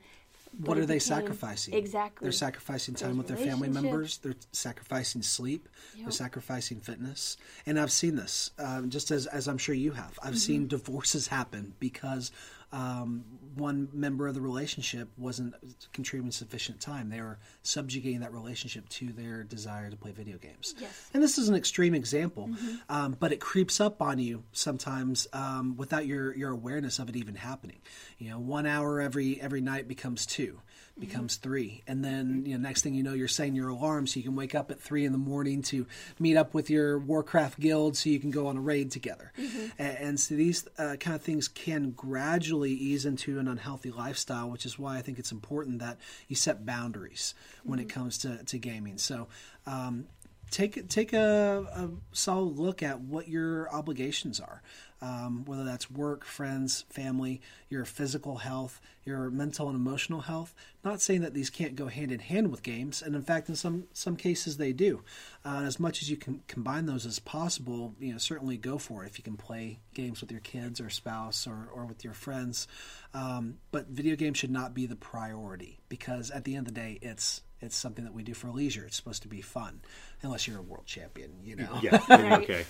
What 0.59 0.77
are 0.77 0.85
they 0.85 0.99
sacrificing? 0.99 1.73
Exactly. 1.73 2.25
They're 2.25 2.31
sacrificing 2.31 2.95
time 2.95 3.17
with 3.17 3.27
their 3.27 3.37
family 3.37 3.69
members. 3.69 4.17
They're 4.19 4.35
sacrificing 4.51 5.21
sleep. 5.21 5.67
Yep. 5.95 6.05
They're 6.05 6.11
sacrificing 6.11 6.79
fitness. 6.79 7.37
And 7.65 7.79
I've 7.79 7.91
seen 7.91 8.15
this, 8.15 8.51
um, 8.57 8.89
just 8.89 9.11
as, 9.11 9.27
as 9.27 9.47
I'm 9.47 9.57
sure 9.57 9.75
you 9.75 9.91
have. 9.91 10.17
I've 10.23 10.29
mm-hmm. 10.29 10.37
seen 10.37 10.67
divorces 10.67 11.27
happen 11.27 11.73
because 11.79 12.31
um, 12.71 13.23
one 13.55 13.87
member 13.93 14.27
of 14.27 14.35
the 14.35 14.41
relationship 14.41 15.09
wasn't 15.17 15.55
contributing 15.93 16.31
sufficient 16.31 16.79
time. 16.79 17.09
They 17.09 17.21
were 17.21 17.39
subjugating 17.63 18.19
that 18.19 18.33
relationship 18.33 18.87
to 18.89 19.11
their 19.13 19.43
desire 19.43 19.89
to 19.89 19.95
play 19.95 20.11
video 20.11 20.37
games. 20.37 20.75
Yes. 20.77 21.09
And 21.13 21.23
this 21.23 21.37
is 21.37 21.49
an 21.49 21.55
extreme 21.55 21.95
example, 21.95 22.49
mm-hmm. 22.49 22.75
um, 22.89 23.17
but 23.19 23.31
it 23.31 23.39
creeps 23.39 23.79
up 23.79 24.01
on 24.01 24.19
you 24.19 24.43
sometimes 24.51 25.27
um, 25.33 25.77
without 25.77 26.05
your, 26.05 26.35
your 26.35 26.51
awareness 26.51 26.99
of 26.99 27.09
it 27.09 27.15
even 27.15 27.35
happening. 27.35 27.79
You 28.17 28.31
know, 28.31 28.39
one 28.39 28.65
hour 28.65 28.99
every 28.99 29.39
every 29.41 29.61
night 29.61 29.87
becomes 29.87 30.25
two 30.25 30.59
becomes 30.99 31.35
three 31.35 31.83
and 31.87 32.03
then 32.03 32.43
you 32.45 32.57
know 32.57 32.67
next 32.67 32.81
thing 32.81 32.93
you 32.93 33.03
know 33.03 33.13
you're 33.13 33.27
setting 33.27 33.55
your 33.55 33.69
alarm 33.69 34.07
so 34.07 34.17
you 34.17 34.23
can 34.23 34.35
wake 34.35 34.55
up 34.55 34.71
at 34.71 34.79
three 34.79 35.05
in 35.05 35.11
the 35.11 35.17
morning 35.17 35.61
to 35.61 35.85
meet 36.19 36.35
up 36.35 36.53
with 36.53 36.69
your 36.69 36.97
warcraft 36.97 37.59
guild 37.59 37.95
so 37.95 38.09
you 38.09 38.19
can 38.19 38.31
go 38.31 38.47
on 38.47 38.57
a 38.57 38.61
raid 38.61 38.91
together 38.91 39.31
mm-hmm. 39.37 39.67
and, 39.77 39.97
and, 39.97 40.19
so 40.19 40.35
these 40.35 40.67
uh, 40.79 40.95
kind 40.99 41.15
of 41.15 41.21
things 41.21 41.47
can 41.47 41.91
gradually 41.91 42.71
ease 42.71 43.05
into 43.05 43.39
an 43.39 43.47
unhealthy 43.47 43.91
lifestyle 43.91 44.49
which 44.49 44.65
is 44.65 44.79
why 44.79 44.97
i 44.97 45.01
think 45.01 45.19
it's 45.19 45.31
important 45.31 45.79
that 45.79 45.97
you 46.27 46.35
set 46.35 46.65
boundaries 46.65 47.35
when 47.63 47.79
mm-hmm. 47.79 47.87
it 47.87 47.93
comes 47.93 48.17
to, 48.17 48.43
to 48.45 48.57
gaming 48.57 48.97
so 48.97 49.27
um, 49.65 50.05
take 50.51 50.87
take 50.89 51.13
a, 51.13 51.65
a, 51.75 51.89
solid 52.11 52.57
look 52.57 52.81
at 52.81 53.01
what 53.01 53.27
your 53.27 53.73
obligations 53.73 54.39
are 54.39 54.61
um, 55.01 55.45
whether 55.45 55.63
that's 55.63 55.91
work, 55.91 56.25
friends, 56.25 56.85
family, 56.89 57.41
your 57.69 57.85
physical 57.85 58.37
health, 58.37 58.81
your 59.05 59.29
mental 59.29 59.67
and 59.67 59.75
emotional 59.75 60.21
health. 60.21 60.53
Not 60.83 61.01
saying 61.01 61.21
that 61.21 61.33
these 61.33 61.49
can't 61.49 61.75
go 61.75 61.87
hand 61.87 62.11
in 62.11 62.19
hand 62.19 62.49
with 62.49 62.63
games, 62.63 63.01
and 63.01 63.15
in 63.15 63.21
fact, 63.21 63.49
in 63.49 63.55
some 63.55 63.85
some 63.93 64.15
cases 64.15 64.57
they 64.57 64.73
do. 64.73 65.03
Uh, 65.45 65.63
as 65.65 65.79
much 65.79 66.01
as 66.01 66.09
you 66.09 66.17
can 66.17 66.41
combine 66.47 66.85
those 66.85 67.05
as 67.05 67.19
possible, 67.19 67.95
you 67.99 68.11
know, 68.11 68.17
certainly 68.17 68.57
go 68.57 68.77
for 68.77 69.03
it 69.03 69.07
if 69.07 69.17
you 69.17 69.23
can 69.23 69.37
play 69.37 69.79
games 69.93 70.21
with 70.21 70.31
your 70.31 70.41
kids 70.41 70.81
or 70.81 70.89
spouse 70.89 71.47
or, 71.47 71.69
or 71.73 71.85
with 71.85 72.03
your 72.03 72.13
friends. 72.13 72.67
Um, 73.13 73.57
but 73.71 73.87
video 73.87 74.15
games 74.15 74.37
should 74.37 74.51
not 74.51 74.73
be 74.73 74.85
the 74.85 74.95
priority 74.95 75.79
because 75.89 76.31
at 76.31 76.43
the 76.43 76.55
end 76.55 76.67
of 76.67 76.73
the 76.73 76.79
day, 76.79 76.99
it's 77.01 77.41
it's 77.59 77.75
something 77.75 78.05
that 78.05 78.13
we 78.13 78.23
do 78.23 78.33
for 78.33 78.49
leisure. 78.49 78.85
It's 78.85 78.97
supposed 78.97 79.23
to 79.23 79.27
be 79.27 79.41
fun, 79.41 79.81
unless 80.21 80.47
you're 80.47 80.59
a 80.59 80.61
world 80.61 80.85
champion, 80.85 81.31
you 81.43 81.55
know. 81.55 81.79
Yeah. 81.81 82.01
okay. 82.41 82.65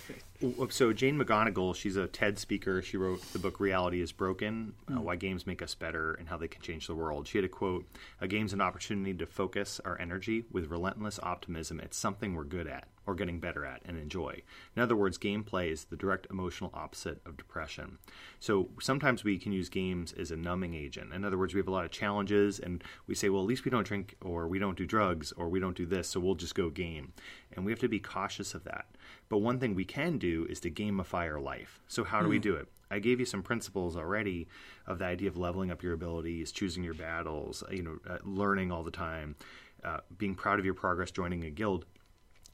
So 0.69 0.93
Jane 0.93 1.17
McGonigal, 1.17 1.75
she's 1.75 1.95
a 1.95 2.07
TED 2.07 2.37
speaker. 2.37 2.81
She 2.81 2.97
wrote 2.97 3.21
the 3.33 3.39
book 3.39 3.59
"Reality 3.59 4.01
Is 4.01 4.11
Broken: 4.11 4.73
mm. 4.89 4.97
uh, 4.97 5.01
Why 5.01 5.15
Games 5.15 5.47
Make 5.47 5.61
Us 5.61 5.75
Better 5.75 6.13
and 6.13 6.27
How 6.27 6.37
They 6.37 6.47
Can 6.47 6.61
Change 6.61 6.87
the 6.87 6.95
World." 6.95 7.27
She 7.27 7.37
had 7.37 7.45
a 7.45 7.49
quote: 7.49 7.85
"A 8.21 8.27
game's 8.27 8.53
an 8.53 8.61
opportunity 8.61 9.13
to 9.13 9.25
focus 9.25 9.81
our 9.85 9.99
energy 9.99 10.45
with 10.51 10.69
relentless 10.69 11.19
optimism. 11.23 11.79
It's 11.79 11.97
something 11.97 12.35
we're 12.35 12.43
good 12.43 12.67
at." 12.67 12.87
or 13.07 13.15
getting 13.15 13.39
better 13.39 13.65
at 13.65 13.81
and 13.85 13.97
enjoy. 13.97 14.41
In 14.75 14.81
other 14.81 14.95
words, 14.95 15.17
gameplay 15.17 15.71
is 15.71 15.85
the 15.85 15.95
direct 15.95 16.27
emotional 16.29 16.69
opposite 16.73 17.21
of 17.25 17.37
depression. 17.37 17.97
So 18.39 18.69
sometimes 18.81 19.23
we 19.23 19.39
can 19.39 19.53
use 19.53 19.69
games 19.69 20.13
as 20.13 20.29
a 20.29 20.35
numbing 20.35 20.75
agent. 20.75 21.13
In 21.13 21.23
other 21.23 21.37
words, 21.37 21.53
we 21.53 21.59
have 21.61 21.69
a 21.69 21.71
lot 21.71 21.85
of 21.85 21.91
challenges 21.91 22.59
and 22.59 22.83
we 23.07 23.15
say, 23.15 23.29
well, 23.29 23.41
at 23.41 23.47
least 23.47 23.63
we 23.63 23.71
don't 23.71 23.87
drink 23.87 24.15
or 24.21 24.47
we 24.47 24.59
don't 24.59 24.77
do 24.77 24.85
drugs 24.85 25.31
or 25.31 25.47
we 25.47 25.59
don't 25.59 25.77
do 25.77 25.85
this, 25.85 26.09
so 26.09 26.19
we'll 26.19 26.35
just 26.35 26.53
go 26.53 26.69
game. 26.69 27.13
And 27.55 27.65
we 27.65 27.71
have 27.71 27.79
to 27.79 27.87
be 27.87 27.99
cautious 27.99 28.53
of 28.53 28.63
that. 28.65 28.85
But 29.29 29.39
one 29.39 29.59
thing 29.59 29.73
we 29.73 29.85
can 29.85 30.17
do 30.17 30.45
is 30.49 30.59
to 30.61 30.71
gamify 30.71 31.31
our 31.31 31.39
life. 31.39 31.79
So 31.87 32.03
how 32.03 32.19
do 32.19 32.27
mm. 32.27 32.31
we 32.31 32.37
hmm. 32.37 32.43
do 32.43 32.55
it? 32.55 32.67
I 32.89 32.99
gave 32.99 33.19
you 33.19 33.25
some 33.25 33.43
principles 33.43 33.97
already 33.97 34.47
of 34.85 34.99
the 34.99 35.05
idea 35.05 35.27
of 35.27 35.37
leveling 35.37 35.71
up 35.71 35.83
your 35.83 35.93
abilities, 35.93 36.51
choosing 36.51 36.83
your 36.83 36.93
battles, 36.93 37.63
you 37.69 37.83
know, 37.83 37.97
uh, 38.09 38.17
learning 38.23 38.71
all 38.71 38.83
the 38.83 38.91
time, 38.91 39.35
uh, 39.83 39.99
being 40.17 40.35
proud 40.35 40.59
of 40.59 40.65
your 40.65 40.73
progress, 40.73 41.11
joining 41.11 41.43
a 41.43 41.49
guild. 41.49 41.85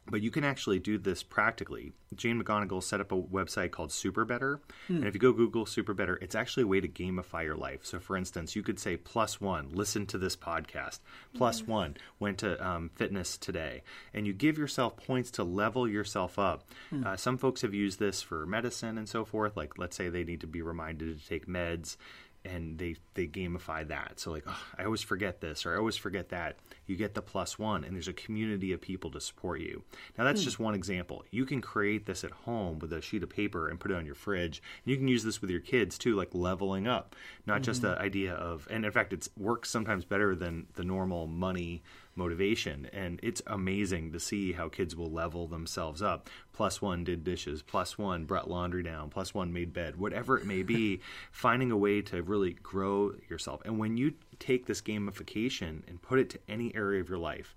But 0.05 0.21
you 0.21 0.31
can 0.31 0.43
actually 0.43 0.79
do 0.79 0.97
this 0.97 1.23
practically. 1.23 1.93
Jane 2.15 2.41
McGonigal 2.41 2.83
set 2.83 2.99
up 2.99 3.11
a 3.11 3.21
website 3.21 3.71
called 3.71 3.91
Super 3.91 4.25
Better. 4.25 4.59
Hmm. 4.87 4.97
And 4.97 5.07
if 5.07 5.13
you 5.13 5.19
go 5.19 5.31
Google 5.31 5.65
Super 5.65 5.93
Better, 5.93 6.17
it's 6.21 6.35
actually 6.35 6.63
a 6.63 6.67
way 6.67 6.81
to 6.81 6.87
gamify 6.87 7.43
your 7.43 7.55
life. 7.55 7.85
So, 7.85 7.99
for 7.99 8.17
instance, 8.17 8.55
you 8.55 8.63
could 8.63 8.79
say 8.79 8.97
plus 8.97 9.39
one, 9.39 9.69
listen 9.71 10.05
to 10.07 10.17
this 10.17 10.35
podcast. 10.35 10.99
Plus 11.33 11.61
mm-hmm. 11.61 11.71
one, 11.71 11.97
went 12.19 12.39
to 12.39 12.63
um, 12.65 12.91
fitness 12.95 13.37
today. 13.37 13.83
And 14.13 14.27
you 14.27 14.33
give 14.33 14.57
yourself 14.57 14.97
points 14.97 15.31
to 15.31 15.43
level 15.43 15.87
yourself 15.87 16.37
up. 16.37 16.69
Hmm. 16.89 17.07
Uh, 17.07 17.15
some 17.15 17.37
folks 17.37 17.61
have 17.61 17.73
used 17.73 17.99
this 17.99 18.21
for 18.21 18.45
medicine 18.45 18.97
and 18.97 19.07
so 19.07 19.23
forth. 19.23 19.55
Like, 19.55 19.77
let's 19.77 19.95
say 19.95 20.09
they 20.09 20.23
need 20.23 20.41
to 20.41 20.47
be 20.47 20.61
reminded 20.61 21.19
to 21.19 21.27
take 21.27 21.47
meds 21.47 21.97
and 22.45 22.77
they 22.77 22.95
they 23.13 23.27
gamify 23.27 23.87
that. 23.87 24.19
So 24.19 24.31
like, 24.31 24.43
oh, 24.47 24.63
I 24.77 24.85
always 24.85 25.01
forget 25.01 25.41
this 25.41 25.65
or 25.65 25.73
I 25.73 25.77
always 25.77 25.95
forget 25.95 26.29
that. 26.29 26.57
You 26.85 26.95
get 26.95 27.13
the 27.13 27.21
plus 27.21 27.57
one, 27.57 27.83
and 27.83 27.95
there's 27.95 28.07
a 28.07 28.13
community 28.13 28.73
of 28.73 28.81
people 28.81 29.09
to 29.11 29.21
support 29.21 29.61
you. 29.61 29.83
Now 30.17 30.23
that's 30.25 30.41
hmm. 30.41 30.45
just 30.45 30.59
one 30.59 30.75
example. 30.75 31.23
You 31.31 31.45
can 31.45 31.61
create 31.61 32.05
this 32.05 32.23
at 32.23 32.31
home 32.31 32.79
with 32.79 32.91
a 32.93 33.01
sheet 33.01 33.23
of 33.23 33.29
paper 33.29 33.69
and 33.69 33.79
put 33.79 33.91
it 33.91 33.97
on 33.97 34.05
your 34.05 34.15
fridge. 34.15 34.61
And 34.83 34.91
you 34.91 34.97
can 34.97 35.07
use 35.07 35.23
this 35.23 35.41
with 35.41 35.49
your 35.49 35.61
kids 35.61 35.97
too, 35.97 36.15
like 36.15 36.29
leveling 36.33 36.87
up. 36.87 37.15
Not 37.45 37.55
mm-hmm. 37.55 37.63
just 37.63 37.81
the 37.81 37.97
idea 37.99 38.33
of, 38.33 38.67
and 38.69 38.85
in 38.85 38.91
fact, 38.91 39.13
it 39.13 39.27
works 39.37 39.69
sometimes 39.69 40.05
better 40.05 40.35
than 40.35 40.67
the 40.73 40.83
normal 40.83 41.27
money 41.27 41.83
motivation. 42.15 42.87
And 42.93 43.19
it's 43.23 43.41
amazing 43.47 44.11
to 44.11 44.19
see 44.19 44.53
how 44.53 44.69
kids 44.69 44.95
will 44.95 45.11
level 45.11 45.47
themselves 45.47 46.01
up. 46.01 46.29
Plus 46.51 46.81
one 46.81 47.03
did 47.03 47.23
dishes, 47.23 47.61
plus 47.61 47.97
one 47.97 48.25
brought 48.25 48.49
laundry 48.49 48.83
down, 48.83 49.09
plus 49.09 49.33
one 49.33 49.51
made 49.53 49.73
bed, 49.73 49.95
whatever 49.95 50.37
it 50.37 50.45
may 50.45 50.63
be, 50.63 51.01
finding 51.31 51.71
a 51.71 51.77
way 51.77 52.01
to 52.01 52.21
really 52.21 52.53
grow 52.53 53.13
yourself. 53.29 53.61
And 53.65 53.79
when 53.79 53.97
you 53.97 54.13
take 54.39 54.65
this 54.65 54.81
gamification 54.81 55.87
and 55.87 56.01
put 56.01 56.19
it 56.19 56.29
to 56.31 56.39
any 56.47 56.73
area 56.75 57.01
of 57.01 57.09
your 57.09 57.17
life, 57.17 57.55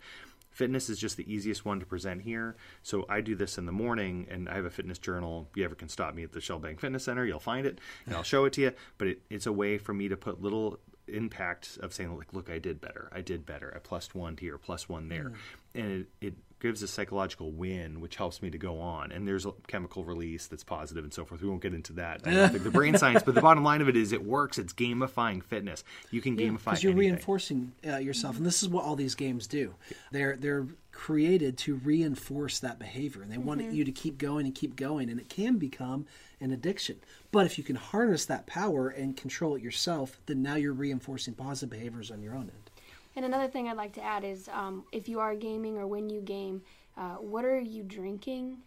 fitness 0.57 0.89
is 0.89 0.99
just 0.99 1.19
the 1.19 1.33
easiest 1.33 1.67
one 1.67 1.79
to 1.81 1.87
present 1.87 2.23
here. 2.23 2.57
So 2.83 3.05
I 3.11 3.21
do 3.21 3.35
this 3.35 3.59
in 3.59 3.67
the 3.67 3.73
morning, 3.73 4.27
and 4.31 4.49
I 4.49 4.55
have 4.55 4.65
a 4.65 4.71
fitness 4.71 4.99
journal. 4.99 5.49
You 5.55 5.65
ever 5.65 5.75
can 5.75 5.91
stop 5.91 6.15
me 6.15 6.25
at 6.25 6.33
the 6.33 6.41
Shellbank 6.41 6.81
Fitness 6.81 7.05
Center, 7.05 7.27
you'll 7.27 7.39
find 7.39 7.67
it, 7.67 7.79
and 8.07 8.17
I'll 8.17 8.23
show 8.35 8.47
it 8.47 8.55
to 8.55 8.63
you. 8.63 8.73
But 8.97 9.09
it, 9.09 9.23
it's 9.29 9.47
a 9.47 9.53
way 9.53 9.77
for 9.77 9.93
me 9.93 10.09
to 10.09 10.17
put 10.17 10.41
little 10.41 10.81
impact 11.09 11.79
of 11.83 11.93
saying 11.93 12.17
like 12.17 12.33
look 12.33 12.51
i 12.51 12.59
did 12.59 12.81
better 12.81 13.09
i 13.13 13.21
did 13.21 13.47
better 13.47 13.73
i 13.75 13.79
plus 13.79 14.15
one 14.15 14.37
here 14.39 14.59
plus 14.59 14.89
one 14.89 15.09
there 15.09 15.31
mm. 15.31 15.35
and 15.75 15.91
it, 15.93 16.07
it 16.21 16.35
gives 16.59 16.83
a 16.83 16.89
psychological 16.89 17.51
win 17.51 18.01
which 18.01 18.17
helps 18.17 18.41
me 18.41 18.51
to 18.51 18.59
go 18.59 18.81
on. 18.81 19.13
And 19.13 19.29
there's 19.29 19.45
a 19.45 19.53
chemical 19.67 20.05
release 20.05 20.47
that's 20.47 20.65
positive 20.65 21.05
and 21.05 21.13
so 21.13 21.25
forth. 21.25 21.43
We 21.43 21.49
won't 21.49 21.63
get 21.63 21.75
into 21.75 21.93
that. 21.95 22.23
The 22.23 22.71
brain 22.73 22.97
science 22.99 23.23
but 23.23 23.35
the 23.35 23.43
bottom 23.43 23.63
line 23.63 23.83
of 23.83 23.89
it 23.89 23.97
is 23.97 24.13
it 24.13 24.25
works. 24.25 24.59
It's 24.59 24.73
gamifying 24.73 25.43
fitness. 25.43 25.85
You 26.11 26.21
can 26.21 26.39
yeah, 26.39 26.49
gamify 26.49 26.65
because 26.65 26.83
you're 26.83 26.93
anything. 26.93 27.13
reinforcing 27.13 27.73
uh, 27.87 27.97
yourself. 27.99 28.37
And 28.37 28.47
this 28.47 28.63
is 28.63 28.69
what 28.69 28.85
all 28.85 28.97
these 28.97 29.15
games 29.15 29.47
do. 29.47 29.75
They're 30.13 30.37
they're 30.37 30.67
created 30.93 31.59
to 31.59 31.75
reinforce 31.77 32.59
that 32.61 32.79
behavior 32.79 33.21
and 33.21 33.31
they 33.31 33.37
mm-hmm. 33.37 33.47
want 33.47 33.73
you 33.73 33.85
to 33.85 33.93
keep 33.93 34.17
going 34.17 34.47
and 34.47 34.55
keep 34.55 34.77
going 34.77 35.11
and 35.11 35.21
it 35.21 35.29
can 35.29 35.59
become 35.59 36.07
an 36.41 36.53
addiction. 36.53 36.97
But 37.33 37.45
if 37.45 37.59
you 37.59 37.65
can 37.65 37.77
harness 37.77 38.25
that 38.27 38.47
power 38.47 38.89
and 38.89 39.15
control 39.15 39.57
it 39.57 39.63
yourself 39.63 40.19
then 40.25 40.43
now 40.43 40.55
you're 40.55 40.73
reinforcing 40.73 41.35
positive 41.35 41.69
behaviors 41.69 42.11
on 42.11 42.23
your 42.23 42.35
own 42.35 42.51
end 42.51 42.71
and 43.17 43.25
another 43.25 43.49
thing 43.49 43.69
i'd 43.69 43.77
like 43.77 43.93
to 43.93 44.03
add 44.03 44.25
is 44.25 44.49
um, 44.53 44.85
if 44.93 45.09
you 45.09 45.19
are 45.19 45.35
gaming 45.35 45.77
or 45.77 45.87
when 45.87 46.09
you 46.09 46.21
game 46.21 46.63
uh, 46.97 47.17
what 47.17 47.45
are 47.45 47.59
you 47.59 47.83
drinking 47.83 48.59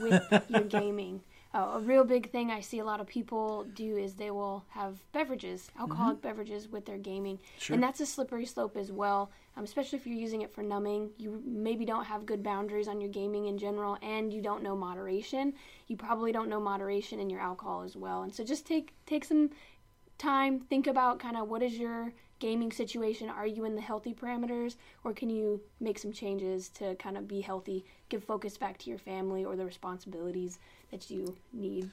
with 0.00 0.22
your 0.48 0.62
gaming 0.62 1.20
uh, 1.54 1.74
a 1.76 1.80
real 1.80 2.02
big 2.02 2.30
thing 2.30 2.50
I 2.50 2.60
see 2.60 2.80
a 2.80 2.84
lot 2.84 3.00
of 3.00 3.06
people 3.06 3.64
do 3.74 3.96
is 3.96 4.14
they 4.14 4.32
will 4.32 4.64
have 4.70 4.98
beverages, 5.12 5.70
alcoholic 5.78 6.16
mm-hmm. 6.16 6.28
beverages 6.28 6.68
with 6.68 6.84
their 6.84 6.98
gaming. 6.98 7.38
Sure. 7.58 7.74
And 7.74 7.82
that's 7.82 8.00
a 8.00 8.06
slippery 8.06 8.44
slope 8.44 8.76
as 8.76 8.90
well, 8.90 9.30
um, 9.56 9.62
especially 9.62 10.00
if 10.00 10.06
you're 10.06 10.16
using 10.16 10.42
it 10.42 10.52
for 10.52 10.64
numbing. 10.64 11.10
You 11.16 11.40
maybe 11.46 11.84
don't 11.84 12.06
have 12.06 12.26
good 12.26 12.42
boundaries 12.42 12.88
on 12.88 13.00
your 13.00 13.10
gaming 13.10 13.46
in 13.46 13.56
general, 13.56 13.96
and 14.02 14.32
you 14.32 14.42
don't 14.42 14.64
know 14.64 14.74
moderation. 14.74 15.54
You 15.86 15.96
probably 15.96 16.32
don't 16.32 16.48
know 16.48 16.58
moderation 16.58 17.20
in 17.20 17.30
your 17.30 17.40
alcohol 17.40 17.82
as 17.82 17.94
well. 17.94 18.24
And 18.24 18.34
so 18.34 18.42
just 18.42 18.66
take 18.66 18.92
take 19.06 19.24
some 19.24 19.50
time, 20.18 20.58
think 20.58 20.88
about 20.88 21.20
kind 21.20 21.36
of 21.36 21.48
what 21.48 21.62
is 21.62 21.78
your 21.78 22.12
gaming 22.44 22.70
situation? 22.70 23.30
Are 23.30 23.46
you 23.46 23.64
in 23.64 23.74
the 23.74 23.80
healthy 23.80 24.12
parameters, 24.12 24.76
or 25.02 25.14
can 25.14 25.30
you 25.30 25.62
make 25.80 25.98
some 25.98 26.12
changes 26.12 26.68
to 26.70 26.94
kind 26.96 27.16
of 27.16 27.26
be 27.26 27.40
healthy, 27.40 27.86
give 28.10 28.22
focus 28.22 28.58
back 28.58 28.76
to 28.78 28.90
your 28.90 28.98
family 28.98 29.46
or 29.46 29.56
the 29.56 29.64
responsibilities 29.64 30.58
that 30.90 31.10
you 31.10 31.36
need. 31.54 31.90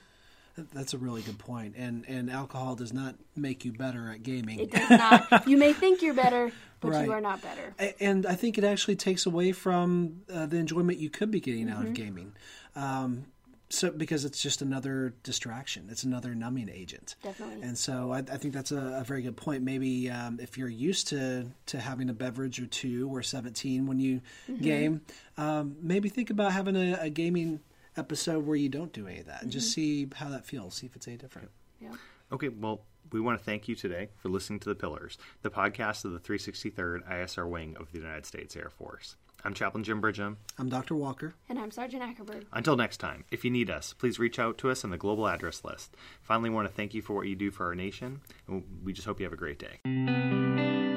That's 0.73 0.93
a 0.93 0.97
really 0.97 1.21
good 1.21 1.39
point. 1.39 1.75
And 1.77 2.03
and 2.07 2.29
alcohol 2.29 2.75
does 2.75 2.91
not 2.91 3.15
make 3.35 3.63
you 3.63 3.71
better 3.71 4.11
at 4.11 4.21
gaming. 4.23 4.59
It 4.59 4.71
does 4.71 4.89
not. 4.89 5.47
you 5.47 5.55
may 5.57 5.71
think 5.71 6.01
you're 6.01 6.13
better, 6.13 6.51
but 6.81 6.91
right. 6.91 7.05
you 7.05 7.13
are 7.13 7.21
not 7.21 7.41
better. 7.41 7.73
And 8.01 8.25
I 8.25 8.35
think 8.35 8.57
it 8.57 8.65
actually 8.65 8.97
takes 8.97 9.25
away 9.25 9.53
from 9.53 10.23
uh, 10.31 10.47
the 10.47 10.57
enjoyment 10.57 10.99
you 10.99 11.09
could 11.09 11.31
be 11.31 11.39
getting 11.39 11.67
mm-hmm. 11.67 11.77
out 11.77 11.85
of 11.85 11.93
mm-hmm. 11.93 12.03
gaming. 12.03 12.33
Um, 12.75 13.25
so 13.71 13.89
because 13.89 14.25
it's 14.25 14.41
just 14.41 14.61
another 14.61 15.13
distraction 15.23 15.87
it's 15.89 16.03
another 16.03 16.35
numbing 16.35 16.69
agent 16.69 17.15
definitely 17.23 17.61
and 17.61 17.77
so 17.77 18.11
i, 18.11 18.17
I 18.19 18.37
think 18.37 18.53
that's 18.53 18.71
a, 18.71 18.99
a, 18.99 19.03
very 19.03 19.21
good 19.21 19.37
point 19.37 19.63
maybe 19.63 20.09
um, 20.09 20.39
if 20.41 20.57
you're 20.57 20.67
used 20.67 21.07
to 21.09 21.47
to 21.67 21.79
having 21.79 22.09
a 22.09 22.13
beverage 22.13 22.59
or 22.59 22.67
two 22.67 23.09
or 23.13 23.23
17 23.23 23.87
when 23.87 23.99
you 23.99 24.21
mm-hmm. 24.49 24.63
game 24.63 25.01
um, 25.37 25.75
maybe 25.81 26.09
think 26.09 26.29
about 26.29 26.51
having 26.51 26.75
a, 26.75 26.97
a, 27.01 27.09
gaming 27.09 27.59
episode 27.97 28.45
where 28.45 28.55
you 28.55 28.69
don't 28.69 28.93
do 28.93 29.07
any 29.07 29.19
of 29.19 29.25
that 29.25 29.35
mm-hmm. 29.35 29.43
and 29.45 29.51
just 29.51 29.71
mm-hmm. 29.71 29.81
see 29.81 30.07
how 30.15 30.29
that 30.29 30.45
feels 30.45 30.75
see 30.75 30.87
if 30.87 30.95
it's 30.95 31.07
any 31.07 31.17
different 31.17 31.49
yeah 31.79 31.93
okay 32.31 32.49
well 32.49 32.81
we 33.11 33.19
want 33.19 33.37
to 33.37 33.43
thank 33.43 33.67
you 33.67 33.75
today 33.75 34.09
for 34.17 34.29
listening 34.29 34.59
to 34.61 34.69
The 34.69 34.75
Pillars, 34.75 35.17
the 35.41 35.49
podcast 35.49 36.05
of 36.05 36.13
the 36.13 36.19
363rd 36.19 37.07
ISR 37.09 37.49
Wing 37.49 37.75
of 37.79 37.91
the 37.91 37.99
United 37.99 38.25
States 38.25 38.55
Air 38.55 38.69
Force. 38.69 39.15
I'm 39.43 39.53
Chaplain 39.53 39.83
Jim 39.83 40.01
Bridgham. 40.01 40.37
I'm 40.59 40.69
Dr. 40.69 40.93
Walker. 40.93 41.33
And 41.49 41.57
I'm 41.57 41.71
Sergeant 41.71 42.03
Ackerberg. 42.03 42.45
Until 42.53 42.75
next 42.75 42.97
time, 42.97 43.23
if 43.31 43.43
you 43.43 43.49
need 43.49 43.71
us, 43.71 43.93
please 43.93 44.19
reach 44.19 44.37
out 44.37 44.57
to 44.59 44.69
us 44.69 44.83
on 44.83 44.91
the 44.91 44.97
global 44.97 45.27
address 45.27 45.63
list. 45.63 45.95
Finally, 46.21 46.51
we 46.51 46.55
want 46.55 46.67
to 46.67 46.73
thank 46.73 46.93
you 46.93 47.01
for 47.01 47.13
what 47.13 47.27
you 47.27 47.35
do 47.35 47.49
for 47.49 47.65
our 47.65 47.75
nation, 47.75 48.21
and 48.47 48.63
we 48.83 48.93
just 48.93 49.07
hope 49.07 49.19
you 49.19 49.25
have 49.25 49.33
a 49.33 49.37
great 49.37 49.57
day. 49.57 50.90